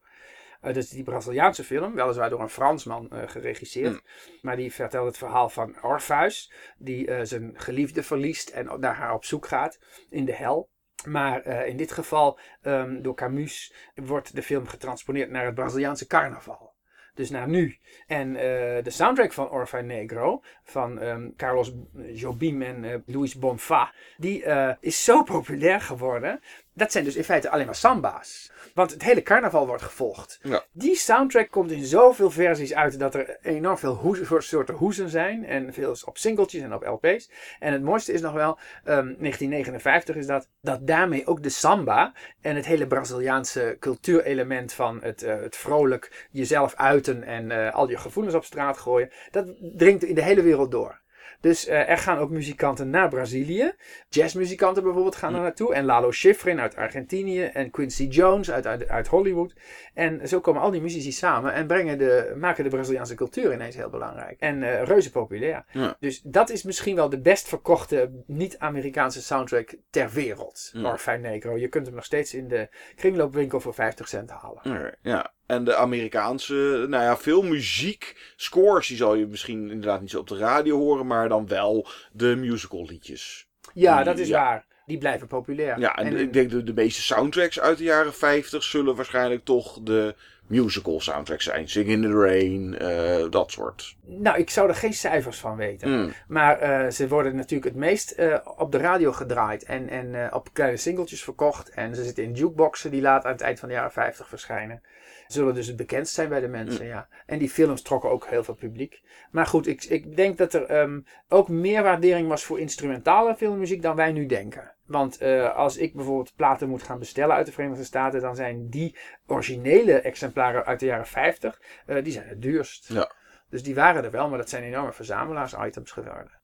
[0.61, 3.93] Eh, dat is die Braziliaanse film, weliswaar door een Fransman eh, geregisseerd.
[3.93, 4.01] Mm.
[4.43, 9.15] Maar die vertelt het verhaal van Orpheus, die eh, zijn geliefde verliest en naar haar
[9.15, 9.79] op zoek gaat
[10.11, 10.71] in de hel.
[11.07, 16.75] Maar in dit geval, ehm, door Camus, wordt de film getransponeerd naar het Braziliaanse carnaval.
[17.19, 17.77] Dus naar nu.
[18.07, 21.73] En eh, de soundtrack van Orfeu Negro, van ehm, Carlos
[22.13, 26.41] Jobim en eh, Luis Bonfa, die eh, is zo populair geworden.
[26.79, 28.51] Dat zijn dus in feite alleen maar samba's.
[28.75, 30.39] Want het hele carnaval wordt gevolgd.
[30.43, 30.65] Ja.
[30.73, 35.45] Die soundtrack komt in zoveel versies uit dat er enorm veel soorten hoezen zijn.
[35.45, 37.31] En veel op singeltjes en op LP's.
[37.59, 42.13] En het mooiste is nog wel, ehm, 1959 is dat, dat daarmee ook de samba
[42.41, 47.91] en het hele Braziliaanse cultuurelement van het, eh, het vrolijk jezelf uiten en eh, al
[47.91, 51.01] je gevoelens op straat gooien, dat dringt in de hele wereld door.
[51.41, 53.73] Dus eh, er gaan ook muzikanten naar Brazilië.
[54.09, 55.75] Jazzmuzikanten bijvoorbeeld gaan er naartoe.
[55.75, 57.43] En Lalo Schifrin uit Argentinië.
[57.43, 59.55] En Quincy Jones uit, uit, uit Hollywood.
[59.95, 63.77] En zo komen al die muzici samen en brengen de, maken de Braziliaanse cultuur ineens
[63.77, 64.41] heel belangrijk.
[64.41, 65.65] En eh, reuze populair.
[65.73, 65.97] Ja.
[66.01, 70.71] Dus dat is misschien wel de best verkochte niet-Amerikaanse soundtrack ter wereld.
[70.73, 70.91] Ja.
[70.91, 71.57] Orfijn Negro.
[71.57, 74.97] Je kunt hem nog steeds in de kringloopwinkel voor 50 cent halen.
[75.03, 80.11] Ja, en de Amerikaanse, nou ja, veel muziek, scores, die zal je misschien inderdaad niet
[80.11, 83.47] zo op de radio horen, maar dan wel de musical liedjes.
[83.75, 84.39] Ja, dat is Ja.
[84.43, 84.67] waar.
[84.87, 85.79] Die blijven populair.
[85.79, 89.79] Ja, en, ik denk de, de meeste soundtracks uit de jaren 50 zullen waarschijnlijk toch
[89.83, 90.15] de
[90.49, 91.69] musical soundtracks zijn.
[91.69, 93.97] Sing in the Rain, eh, dat soort.
[94.05, 95.91] Nou, ik zou er geen cijfers van weten.
[95.91, 96.13] Mm.
[96.29, 100.53] Maar eh, ze worden natuurlijk het meest eh, op de radio gedraaid en, en op
[100.53, 101.71] kleine singeltjes verkocht.
[101.71, 104.83] En ze zitten in jukeboxen die laat aan het eind van de jaren 50 verschijnen.
[105.27, 107.09] Zullen dus het bekendst zijn bij de mensen, ja.
[107.27, 109.03] En die films trokken ook heel veel publiek.
[109.31, 113.83] Maar goed, ik, ik denk dat er ehm, ook meer waardering was voor instrumentale filmmuziek
[113.83, 114.73] dan wij nu denken.
[114.89, 118.69] Want eh, als ik bijvoorbeeld platen moet gaan bestellen uit de Verenigde Staten, dan zijn
[118.69, 122.89] die originele exemplaren uit de jaren 50, eh, die zijn het duurst.
[122.93, 123.13] Ja.
[123.51, 126.41] Dus die waren er wel, maar dat zijn enorme verzamelaars-items geworden.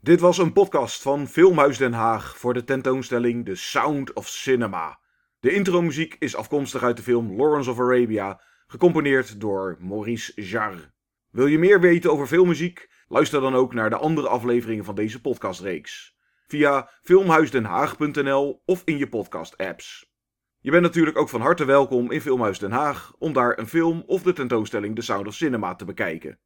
[0.00, 4.98] Dit was een podcast van Filmhuis Den Haag voor de tentoonstelling The Sound of Cinema.
[5.40, 10.92] De intromuziek is afkomstig uit de film Lawrence of Arabia, gecomponeerd door Maurice Jarre.
[11.30, 12.90] Wil je meer weten over filmmuziek?
[13.08, 16.11] Luister dan ook naar de andere afleveringen van deze podcastreeks.
[16.52, 20.12] Via filmhuisdenhaag.nl of in je podcast-apps.
[20.60, 24.02] Je bent natuurlijk ook van harte welkom in Filmhuis Den Haag om daar een film
[24.06, 26.38] of de tentoonstelling The Sound of Cinema te bekijken.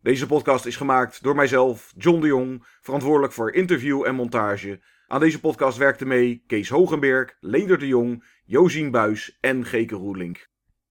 [0.00, 4.82] Deze podcast is gemaakt door mijzelf, John de Jong, verantwoordelijk voor interview en montage.
[5.06, 10.48] Aan deze podcast werkten mee Kees Hogenberg, Leder de Jong, Josien Buis en Geke Roelink.